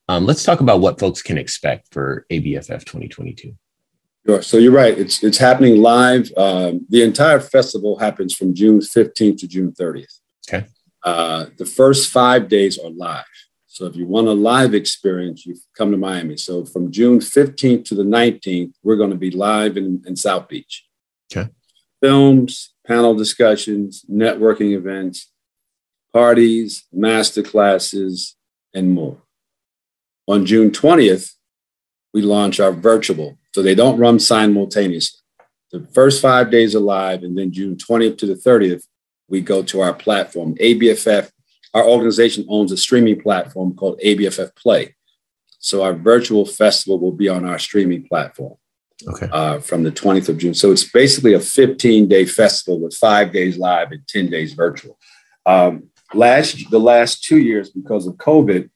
Um, 0.08 0.26
let's 0.26 0.44
talk 0.44 0.60
about 0.60 0.80
what 0.80 1.00
folks 1.00 1.22
can 1.22 1.38
expect 1.38 1.92
for 1.92 2.26
ABFF 2.30 2.84
2022. 2.84 3.54
Sure. 4.26 4.42
So 4.42 4.58
you're 4.58 4.72
right. 4.72 4.96
It's 4.98 5.22
it's 5.24 5.38
happening 5.38 5.80
live. 5.80 6.30
Um, 6.36 6.86
the 6.88 7.02
entire 7.02 7.40
festival 7.40 7.98
happens 7.98 8.34
from 8.34 8.54
June 8.54 8.80
15th 8.80 9.38
to 9.38 9.48
June 9.48 9.72
30th. 9.72 10.20
Okay. 10.48 10.66
Uh, 11.02 11.46
the 11.56 11.64
first 11.64 12.10
five 12.10 12.48
days 12.48 12.78
are 12.78 12.90
live. 12.90 13.24
So 13.66 13.86
if 13.86 13.96
you 13.96 14.06
want 14.06 14.28
a 14.28 14.32
live 14.32 14.74
experience, 14.74 15.46
you 15.46 15.56
come 15.74 15.90
to 15.90 15.96
Miami. 15.96 16.36
So 16.36 16.66
from 16.66 16.90
June 16.90 17.18
15th 17.18 17.86
to 17.86 17.94
the 17.94 18.02
19th, 18.02 18.74
we're 18.82 18.96
going 18.96 19.10
to 19.10 19.16
be 19.16 19.30
live 19.30 19.76
in, 19.76 20.02
in 20.06 20.16
South 20.16 20.48
Beach. 20.48 20.84
Okay. 21.32 21.48
Films, 22.02 22.74
panel 22.86 23.14
discussions, 23.14 24.04
networking 24.10 24.76
events, 24.76 25.30
parties, 26.12 26.84
master 26.92 27.42
classes, 27.42 28.36
and 28.74 28.92
more. 28.92 29.22
On 30.26 30.44
June 30.44 30.70
20th, 30.70 31.32
we 32.12 32.22
launch 32.22 32.60
our 32.60 32.72
virtual, 32.72 33.38
so 33.54 33.62
they 33.62 33.74
don't 33.74 33.98
run 33.98 34.18
simultaneously. 34.18 35.20
The 35.72 35.86
first 35.94 36.20
five 36.20 36.50
days 36.50 36.74
are 36.74 36.80
live, 36.80 37.22
and 37.22 37.38
then 37.38 37.52
June 37.52 37.76
20th 37.76 38.18
to 38.18 38.26
the 38.26 38.34
30th, 38.34 38.84
we 39.28 39.40
go 39.40 39.62
to 39.62 39.80
our 39.80 39.94
platform. 39.94 40.56
ABFF, 40.56 41.30
our 41.74 41.84
organization 41.84 42.44
owns 42.48 42.72
a 42.72 42.76
streaming 42.76 43.20
platform 43.20 43.74
called 43.74 44.00
ABFF 44.00 44.56
Play. 44.56 44.96
So 45.60 45.82
our 45.84 45.92
virtual 45.92 46.44
festival 46.44 46.98
will 46.98 47.12
be 47.12 47.28
on 47.28 47.44
our 47.44 47.58
streaming 47.58 48.02
platform 48.08 48.54
okay. 49.06 49.28
uh, 49.30 49.60
from 49.60 49.82
the 49.82 49.92
20th 49.92 50.28
of 50.28 50.38
June. 50.38 50.54
So 50.54 50.72
it's 50.72 50.84
basically 50.84 51.34
a 51.34 51.40
15 51.40 52.08
day 52.08 52.24
festival 52.24 52.80
with 52.80 52.94
five 52.94 53.32
days 53.32 53.58
live 53.58 53.92
and 53.92 54.06
10 54.08 54.30
days 54.30 54.54
virtual. 54.54 54.98
Um, 55.46 55.90
last 56.14 56.70
the 56.70 56.80
last 56.80 57.24
two 57.24 57.38
years, 57.38 57.70
because 57.70 58.06
of 58.06 58.14
COVID, 58.14 58.70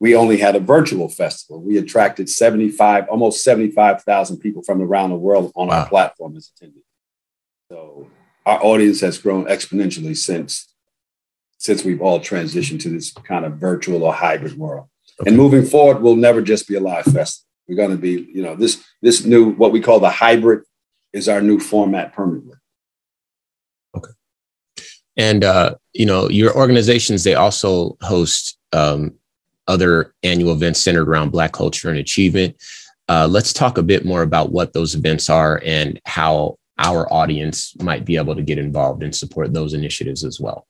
we 0.00 0.16
only 0.16 0.38
had 0.38 0.56
a 0.56 0.60
virtual 0.60 1.08
festival. 1.08 1.62
We 1.62 1.76
attracted 1.76 2.30
75, 2.30 3.06
almost 3.08 3.44
75,000 3.44 4.38
people 4.38 4.62
from 4.62 4.80
around 4.80 5.10
the 5.10 5.16
world 5.16 5.52
on 5.54 5.68
wow. 5.68 5.80
our 5.80 5.88
platform 5.88 6.36
as 6.36 6.50
attendees. 6.50 6.82
So 7.70 8.08
our 8.46 8.64
audience 8.64 9.00
has 9.02 9.18
grown 9.18 9.44
exponentially 9.44 10.16
since 10.16 10.66
since 11.58 11.84
we've 11.84 12.00
all 12.00 12.18
transitioned 12.18 12.80
to 12.80 12.88
this 12.88 13.12
kind 13.12 13.44
of 13.44 13.58
virtual 13.58 14.02
or 14.02 14.14
hybrid 14.14 14.56
world. 14.56 14.88
Okay. 15.20 15.28
And 15.28 15.36
moving 15.36 15.62
forward, 15.62 16.00
we'll 16.00 16.16
never 16.16 16.40
just 16.40 16.66
be 16.66 16.74
a 16.74 16.80
live 16.80 17.04
festival. 17.04 17.46
We're 17.68 17.76
going 17.76 17.90
to 17.90 17.98
be, 17.98 18.30
you 18.32 18.42
know, 18.42 18.56
this 18.56 18.82
this 19.02 19.26
new 19.26 19.50
what 19.50 19.70
we 19.70 19.80
call 19.80 20.00
the 20.00 20.08
hybrid 20.08 20.64
is 21.12 21.28
our 21.28 21.42
new 21.42 21.60
format 21.60 22.14
permanently. 22.14 22.56
Okay. 23.94 24.12
And 25.18 25.44
uh, 25.44 25.74
you 25.92 26.06
know, 26.06 26.30
your 26.30 26.56
organizations 26.56 27.22
they 27.22 27.34
also 27.34 27.98
host 28.00 28.56
um, 28.72 29.19
other 29.68 30.14
annual 30.22 30.52
events 30.52 30.80
centered 30.80 31.08
around 31.08 31.30
Black 31.30 31.52
culture 31.52 31.88
and 31.88 31.98
achievement. 31.98 32.56
Uh, 33.08 33.26
let's 33.28 33.52
talk 33.52 33.78
a 33.78 33.82
bit 33.82 34.04
more 34.04 34.22
about 34.22 34.52
what 34.52 34.72
those 34.72 34.94
events 34.94 35.28
are 35.28 35.60
and 35.64 36.00
how 36.04 36.56
our 36.78 37.12
audience 37.12 37.74
might 37.82 38.04
be 38.04 38.16
able 38.16 38.34
to 38.34 38.42
get 38.42 38.58
involved 38.58 39.02
and 39.02 39.14
support 39.14 39.52
those 39.52 39.74
initiatives 39.74 40.24
as 40.24 40.40
well. 40.40 40.66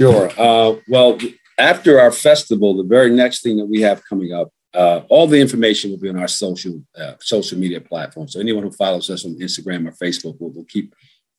Sure. 0.00 0.30
Uh, 0.38 0.76
well, 0.88 1.18
after 1.58 2.00
our 2.00 2.12
festival, 2.12 2.76
the 2.76 2.84
very 2.84 3.10
next 3.10 3.42
thing 3.42 3.56
that 3.56 3.66
we 3.66 3.80
have 3.80 4.02
coming 4.04 4.32
up 4.32 4.50
uh, 4.74 5.02
all 5.08 5.26
the 5.26 5.40
information 5.40 5.90
will 5.90 5.98
be 5.98 6.08
on 6.08 6.18
our 6.18 6.28
social 6.28 6.82
uh, 6.96 7.14
social 7.20 7.58
media 7.58 7.80
platforms. 7.80 8.32
So 8.32 8.40
anyone 8.40 8.64
who 8.64 8.70
follows 8.70 9.08
us 9.10 9.24
on 9.24 9.38
Instagram 9.38 9.88
or 9.88 9.92
Facebook 9.92 10.40
will, 10.40 10.52
will 10.52 10.66
keep 10.66 10.94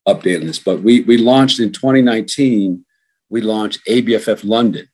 updating 0.08 0.48
this. 0.48 0.60
But 0.60 0.82
we 0.82 1.02
we 1.02 1.18
launched 1.18 1.60
in 1.60 1.72
2019. 1.72 2.84
We 3.30 3.42
launched 3.42 3.86
ABFF 3.88 4.44
London. 4.44 4.88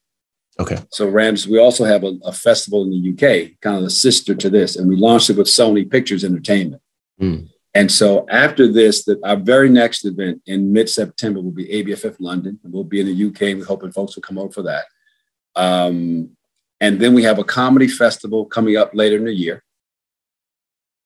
Okay. 0.58 0.78
So 0.90 1.08
Rams, 1.08 1.46
we 1.46 1.58
also 1.58 1.84
have 1.84 2.02
a, 2.02 2.18
a, 2.24 2.32
festival 2.32 2.82
in 2.82 2.90
the 2.90 3.10
UK, 3.12 3.60
kind 3.60 3.76
of 3.76 3.84
a 3.84 3.90
sister 3.90 4.34
to 4.34 4.48
this, 4.48 4.76
and 4.76 4.88
we 4.88 4.96
launched 4.96 5.28
it 5.28 5.36
with 5.36 5.48
Sony 5.48 5.88
Pictures 5.88 6.24
Entertainment. 6.24 6.80
Mm. 7.20 7.48
And 7.74 7.92
so 7.92 8.26
after 8.30 8.66
this, 8.66 9.04
that 9.04 9.22
our 9.22 9.36
very 9.36 9.68
next 9.68 10.06
event 10.06 10.40
in 10.46 10.72
mid-September 10.72 11.42
will 11.42 11.50
be 11.50 11.66
ABFF 11.66 12.16
London. 12.20 12.58
And 12.64 12.72
we'll 12.72 12.84
be 12.84 13.00
in 13.00 13.06
the 13.06 13.26
UK. 13.26 13.58
We're 13.58 13.66
hoping 13.66 13.92
folks 13.92 14.16
will 14.16 14.22
come 14.22 14.38
over 14.38 14.50
for 14.50 14.62
that. 14.62 14.86
Um, 15.54 16.30
and 16.80 16.98
then 16.98 17.12
we 17.12 17.22
have 17.24 17.38
a 17.38 17.44
comedy 17.44 17.86
festival 17.86 18.46
coming 18.46 18.78
up 18.78 18.94
later 18.94 19.16
in 19.16 19.26
the 19.26 19.34
year. 19.34 19.62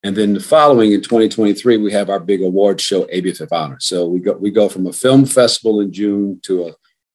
And 0.04 0.16
then 0.16 0.32
the 0.32 0.40
following 0.40 0.92
in 0.92 1.02
2023, 1.02 1.76
we 1.76 1.92
have 1.92 2.08
our 2.08 2.20
big 2.20 2.40
award 2.40 2.80
show, 2.80 3.02
ABFF 3.06 3.50
Honor. 3.50 3.78
So 3.80 4.06
we 4.06 4.20
go 4.20 4.32
we 4.34 4.50
go 4.50 4.68
from 4.68 4.86
a 4.86 4.92
film 4.92 5.26
festival 5.26 5.80
in 5.80 5.92
June 5.92 6.40
to 6.44 6.68
a, 6.68 6.72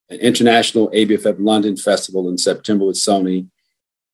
an 0.08 0.18
international 0.18 0.90
ABFF 0.90 1.36
London 1.38 1.76
festival 1.76 2.28
in 2.28 2.38
September 2.38 2.84
with 2.84 2.96
Sony. 2.96 3.48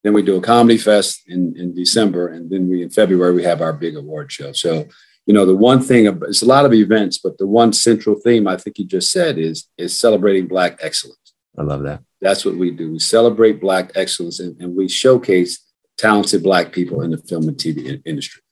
Then 0.02 0.14
we 0.14 0.22
do 0.22 0.37
a 0.37 0.40
comedy 0.40 0.78
fest 0.78 1.22
in, 1.28 1.55
in 1.57 1.74
December. 1.74 2.28
And 2.28 2.50
then 2.50 2.68
we, 2.68 2.83
in 2.83 2.90
February, 2.90 3.35
we 3.35 3.44
have 3.44 3.61
our 3.61 3.72
big 3.72 3.96
award 3.96 4.33
show. 4.33 4.52
So, 4.52 4.88
you 5.26 5.35
know, 5.35 5.46
the 5.46 5.55
one 5.55 5.81
thing, 5.81 6.07
it's 6.22 6.42
a 6.42 6.46
lot 6.46 6.64
of 6.64 6.72
events, 6.72 7.18
but 7.18 7.38
the 7.38 7.46
one 7.46 7.72
central 7.72 8.16
theme 8.16 8.48
I 8.48 8.57
think 8.57 8.78
you 8.78 8.85
just 8.85 9.12
said 9.12 9.38
is, 9.38 9.68
is 9.78 9.98
celebrating 9.98 10.48
Black 10.48 10.78
excellence. 10.83 11.35
I 11.57 11.62
love 11.62 11.83
that. 11.83 12.02
That's 12.20 12.44
what 12.44 12.57
we 12.57 12.70
do. 12.70 12.92
We 12.92 12.98
celebrate 12.98 13.61
Black 13.61 13.92
excellence 13.94 14.40
and, 14.40 14.61
and 14.61 14.74
we 14.74 14.88
showcase 14.88 15.64
talented 15.98 16.42
Black 16.42 16.72
people 16.72 17.02
in 17.02 17.11
the 17.11 17.18
film 17.18 17.48
and 17.48 17.57
TV 17.57 18.02
industry. 18.05 18.42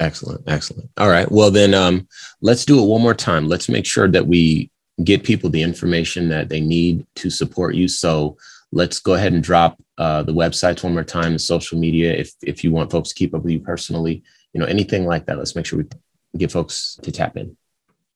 Excellent. 0.00 0.42
Excellent. 0.46 0.90
All 0.96 1.08
right. 1.08 1.30
Well, 1.30 1.50
then 1.50 1.72
um, 1.72 2.08
let's 2.40 2.64
do 2.64 2.82
it 2.82 2.86
one 2.86 3.02
more 3.02 3.14
time. 3.14 3.48
Let's 3.48 3.68
make 3.68 3.86
sure 3.86 4.08
that 4.08 4.26
we 4.26 4.70
get 5.04 5.24
people 5.24 5.50
the 5.50 5.62
information 5.62 6.28
that 6.28 6.48
they 6.48 6.60
need 6.60 7.06
to 7.16 7.30
support 7.30 7.74
you. 7.74 7.88
So 7.88 8.36
let's 8.72 8.98
go 8.98 9.14
ahead 9.14 9.32
and 9.32 9.42
drop 9.42 9.80
uh, 9.98 10.22
the 10.22 10.32
websites 10.32 10.82
one 10.82 10.94
more 10.94 11.04
time, 11.04 11.32
the 11.32 11.38
social 11.38 11.78
media, 11.78 12.12
if 12.12 12.32
if 12.42 12.64
you 12.64 12.72
want 12.72 12.90
folks 12.90 13.10
to 13.10 13.14
keep 13.14 13.34
up 13.34 13.42
with 13.42 13.52
you 13.52 13.60
personally, 13.60 14.22
you 14.52 14.60
know, 14.60 14.66
anything 14.66 15.06
like 15.06 15.26
that. 15.26 15.38
Let's 15.38 15.54
make 15.54 15.66
sure 15.66 15.78
we 15.78 16.38
get 16.38 16.52
folks 16.52 16.98
to 17.02 17.12
tap 17.12 17.36
in. 17.36 17.56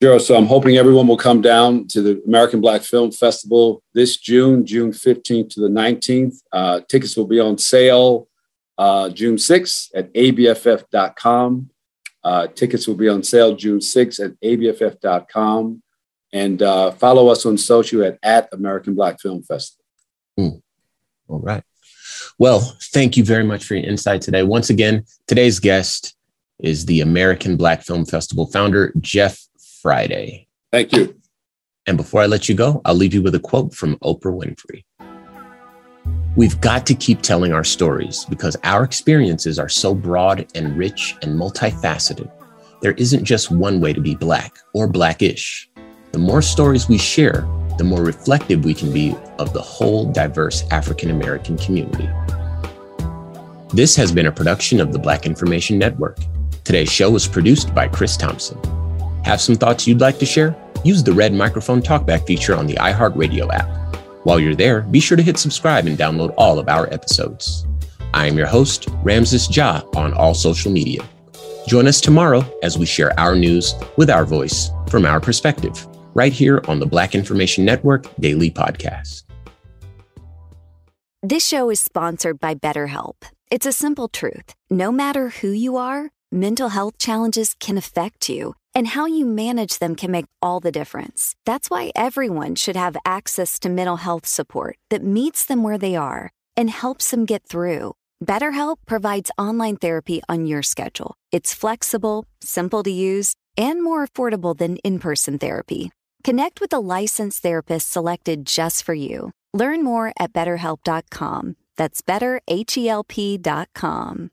Sure. 0.02 0.18
So 0.18 0.34
I'm 0.34 0.46
hoping 0.46 0.78
everyone 0.78 1.06
will 1.06 1.18
come 1.18 1.42
down 1.42 1.86
to 1.88 2.00
the 2.00 2.22
American 2.26 2.62
Black 2.62 2.80
Film 2.80 3.12
Festival 3.12 3.82
this 3.92 4.16
June, 4.16 4.64
June 4.64 4.92
15th 4.92 5.50
to 5.50 5.60
the 5.60 5.68
19th. 5.68 6.36
Uh, 6.50 6.80
tickets 6.88 7.16
will 7.18 7.26
be 7.26 7.38
on 7.38 7.58
sale 7.58 8.26
uh, 8.78 9.10
June 9.10 9.36
6th 9.36 9.90
at 9.94 10.10
abff.com. 10.14 11.68
Uh, 12.24 12.46
tickets 12.46 12.88
will 12.88 12.94
be 12.94 13.10
on 13.10 13.22
sale 13.22 13.54
June 13.54 13.78
6th 13.78 14.24
at 14.24 14.40
abff.com. 14.40 15.82
And 16.32 16.62
uh, 16.62 16.92
follow 16.92 17.28
us 17.28 17.44
on 17.44 17.58
social 17.58 18.04
at, 18.04 18.18
at 18.22 18.48
American 18.52 18.94
Black 18.94 19.20
Film 19.20 19.42
Festival. 19.42 19.84
Mm. 20.38 20.62
All 21.28 21.40
right. 21.40 21.62
Well, 22.38 22.60
thank 22.92 23.16
you 23.16 23.24
very 23.24 23.44
much 23.44 23.64
for 23.64 23.74
your 23.74 23.84
insight 23.84 24.22
today. 24.22 24.42
Once 24.42 24.70
again, 24.70 25.04
today's 25.26 25.58
guest 25.58 26.16
is 26.58 26.86
the 26.86 27.00
American 27.00 27.56
Black 27.56 27.82
Film 27.82 28.04
Festival 28.04 28.46
founder, 28.46 28.92
Jeff 29.00 29.46
Friday. 29.82 30.46
Thank 30.72 30.92
you. 30.92 31.16
And 31.86 31.96
before 31.96 32.20
I 32.20 32.26
let 32.26 32.48
you 32.48 32.54
go, 32.54 32.80
I'll 32.84 32.94
leave 32.94 33.14
you 33.14 33.22
with 33.22 33.34
a 33.34 33.40
quote 33.40 33.74
from 33.74 33.96
Oprah 33.98 34.36
Winfrey. 34.36 34.84
We've 36.36 36.60
got 36.60 36.86
to 36.86 36.94
keep 36.94 37.22
telling 37.22 37.52
our 37.52 37.64
stories 37.64 38.24
because 38.26 38.56
our 38.62 38.84
experiences 38.84 39.58
are 39.58 39.68
so 39.68 39.94
broad 39.94 40.46
and 40.54 40.76
rich 40.76 41.16
and 41.22 41.38
multifaceted. 41.38 42.30
There 42.82 42.92
isn't 42.92 43.24
just 43.24 43.50
one 43.50 43.80
way 43.80 43.92
to 43.92 44.00
be 44.00 44.14
Black 44.14 44.56
or 44.72 44.86
Blackish. 44.86 45.69
The 46.12 46.18
more 46.18 46.42
stories 46.42 46.88
we 46.88 46.98
share, 46.98 47.46
the 47.78 47.84
more 47.84 48.02
reflective 48.02 48.64
we 48.64 48.74
can 48.74 48.92
be 48.92 49.14
of 49.38 49.52
the 49.52 49.62
whole 49.62 50.10
diverse 50.10 50.64
African 50.72 51.10
American 51.10 51.56
community. 51.56 52.08
This 53.72 53.94
has 53.94 54.10
been 54.10 54.26
a 54.26 54.32
production 54.32 54.80
of 54.80 54.92
the 54.92 54.98
Black 54.98 55.24
Information 55.24 55.78
Network. 55.78 56.18
Today's 56.64 56.90
show 56.90 57.10
was 57.10 57.28
produced 57.28 57.72
by 57.76 57.86
Chris 57.86 58.16
Thompson. 58.16 58.58
Have 59.24 59.40
some 59.40 59.54
thoughts 59.54 59.86
you'd 59.86 60.00
like 60.00 60.18
to 60.18 60.26
share? 60.26 60.56
Use 60.84 61.04
the 61.04 61.12
red 61.12 61.32
microphone 61.32 61.80
talkback 61.80 62.26
feature 62.26 62.56
on 62.56 62.66
the 62.66 62.74
iHeartRadio 62.74 63.52
app. 63.54 63.96
While 64.24 64.40
you're 64.40 64.56
there, 64.56 64.80
be 64.80 64.98
sure 64.98 65.16
to 65.16 65.22
hit 65.22 65.38
subscribe 65.38 65.86
and 65.86 65.96
download 65.96 66.34
all 66.36 66.58
of 66.58 66.68
our 66.68 66.92
episodes. 66.92 67.66
I 68.12 68.26
am 68.26 68.36
your 68.36 68.48
host, 68.48 68.88
Ramses 69.04 69.56
Ja, 69.56 69.82
on 69.94 70.12
all 70.14 70.34
social 70.34 70.72
media. 70.72 71.02
Join 71.68 71.86
us 71.86 72.00
tomorrow 72.00 72.44
as 72.64 72.76
we 72.76 72.86
share 72.86 73.18
our 73.20 73.36
news 73.36 73.74
with 73.96 74.10
our 74.10 74.24
voice 74.24 74.70
from 74.88 75.06
our 75.06 75.20
perspective, 75.20 75.86
right 76.14 76.32
here 76.32 76.62
on 76.68 76.80
the 76.80 76.86
Black 76.86 77.14
Information 77.14 77.64
Network 77.64 78.06
Daily 78.16 78.50
Podcast. 78.50 79.24
This 81.22 81.46
show 81.46 81.68
is 81.68 81.80
sponsored 81.80 82.40
by 82.40 82.54
BetterHelp. 82.54 83.16
It's 83.50 83.66
a 83.66 83.72
simple 83.72 84.08
truth. 84.08 84.54
No 84.70 84.90
matter 84.90 85.28
who 85.28 85.50
you 85.50 85.76
are, 85.76 86.10
mental 86.32 86.70
health 86.70 86.96
challenges 86.98 87.54
can 87.60 87.76
affect 87.76 88.28
you 88.28 88.54
and 88.74 88.86
how 88.86 89.04
you 89.04 89.26
manage 89.26 89.80
them 89.80 89.96
can 89.96 90.10
make 90.10 90.26
all 90.40 90.60
the 90.60 90.72
difference. 90.72 91.34
That's 91.44 91.68
why 91.68 91.92
everyone 91.94 92.54
should 92.54 92.76
have 92.76 92.96
access 93.04 93.58
to 93.58 93.68
mental 93.68 93.96
health 93.96 94.26
support 94.26 94.78
that 94.88 95.02
meets 95.04 95.44
them 95.44 95.62
where 95.62 95.76
they 95.78 95.94
are 95.94 96.30
and 96.56 96.70
helps 96.70 97.10
them 97.10 97.26
get 97.26 97.42
through. 97.44 97.92
BetterHelp 98.24 98.76
provides 98.86 99.30
online 99.36 99.76
therapy 99.76 100.22
on 100.28 100.46
your 100.46 100.62
schedule. 100.62 101.14
It's 101.32 101.52
flexible, 101.52 102.24
simple 102.40 102.82
to 102.82 102.90
use, 102.90 103.34
and 103.56 103.82
more 103.82 104.06
affordable 104.06 104.56
than 104.56 104.76
in 104.78 104.98
person 105.00 105.38
therapy. 105.38 105.90
Connect 106.22 106.60
with 106.60 106.72
a 106.72 106.78
licensed 106.78 107.42
therapist 107.42 107.90
selected 107.90 108.46
just 108.46 108.84
for 108.84 108.94
you. 108.94 109.32
Learn 109.52 109.82
more 109.82 110.12
at 110.18 110.32
betterhelp.com. 110.32 111.56
That's 111.76 112.00
betterhelp.com. 112.02 114.30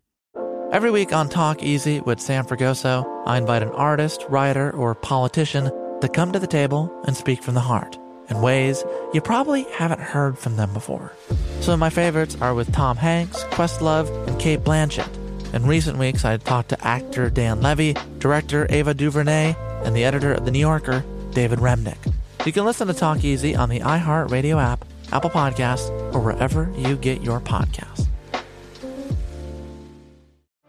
Every 0.69 0.91
week 0.91 1.13
on 1.13 1.29
Talk 1.29 1.63
Easy 1.63 2.01
with 2.01 2.19
Sam 2.19 2.45
Fragoso, 2.45 3.23
I 3.25 3.37
invite 3.37 3.63
an 3.63 3.69
artist, 3.69 4.25
writer, 4.27 4.69
or 4.71 4.95
politician 4.95 5.71
to 6.01 6.09
come 6.09 6.33
to 6.33 6.39
the 6.39 6.47
table 6.47 6.91
and 7.05 7.15
speak 7.15 7.41
from 7.41 7.53
the 7.53 7.61
heart 7.61 7.97
in 8.29 8.41
ways 8.41 8.83
you 9.13 9.21
probably 9.21 9.63
haven't 9.71 10.01
heard 10.01 10.37
from 10.37 10.57
them 10.57 10.73
before. 10.73 11.13
Some 11.61 11.75
of 11.75 11.79
my 11.79 11.89
favorites 11.89 12.35
are 12.41 12.53
with 12.53 12.73
Tom 12.73 12.97
Hanks, 12.97 13.43
Questlove, 13.45 14.09
and 14.27 14.37
Cate 14.37 14.59
Blanchett. 14.59 15.07
In 15.53 15.65
recent 15.65 15.97
weeks, 15.97 16.25
I 16.25 16.35
talked 16.35 16.67
to 16.69 16.85
actor 16.85 17.29
Dan 17.29 17.61
Levy, 17.61 17.95
director 18.19 18.67
Ava 18.69 18.93
DuVernay, 18.93 19.55
and 19.85 19.95
the 19.95 20.03
editor 20.03 20.33
of 20.33 20.43
The 20.43 20.51
New 20.51 20.59
Yorker, 20.59 21.05
David 21.37 21.59
Remnick. 21.59 22.11
You 22.47 22.51
can 22.51 22.65
listen 22.65 22.87
to 22.87 22.95
Talk 22.95 23.23
Easy 23.23 23.55
on 23.55 23.69
the 23.69 23.81
iHeartRadio 23.81 24.59
app, 24.59 24.83
Apple 25.11 25.29
Podcasts, 25.29 25.91
or 26.11 26.19
wherever 26.19 26.73
you 26.75 26.95
get 26.95 27.21
your 27.21 27.39
podcasts. 27.39 28.07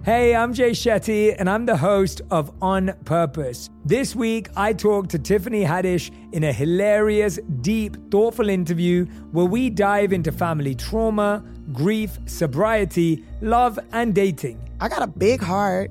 Hey, 0.05 0.37
I'm 0.37 0.53
Jay 0.53 0.73
Shetty, 0.73 1.35
and 1.39 1.49
I'm 1.49 1.65
the 1.65 1.79
host 1.79 2.21
of 2.31 2.53
On 2.61 2.93
Purpose. 3.07 3.71
This 3.87 4.15
week, 4.15 4.51
I 4.57 4.75
talked 4.75 5.09
to 5.13 5.19
Tiffany 5.19 5.65
Haddish 5.65 6.11
in 6.35 6.45
a 6.45 6.53
hilarious, 6.53 7.39
deep, 7.63 7.97
thoughtful 8.11 8.51
interview 8.51 9.07
where 9.33 9.47
we 9.47 9.71
dive 9.71 10.13
into 10.13 10.31
family 10.31 10.75
trauma, 10.75 11.43
grief, 11.73 12.19
sobriety, 12.27 13.25
love, 13.41 13.79
and 13.93 14.15
dating. 14.15 14.61
I 14.83 14.91
got 14.91 15.01
a 15.01 15.07
big 15.07 15.41
heart 15.41 15.91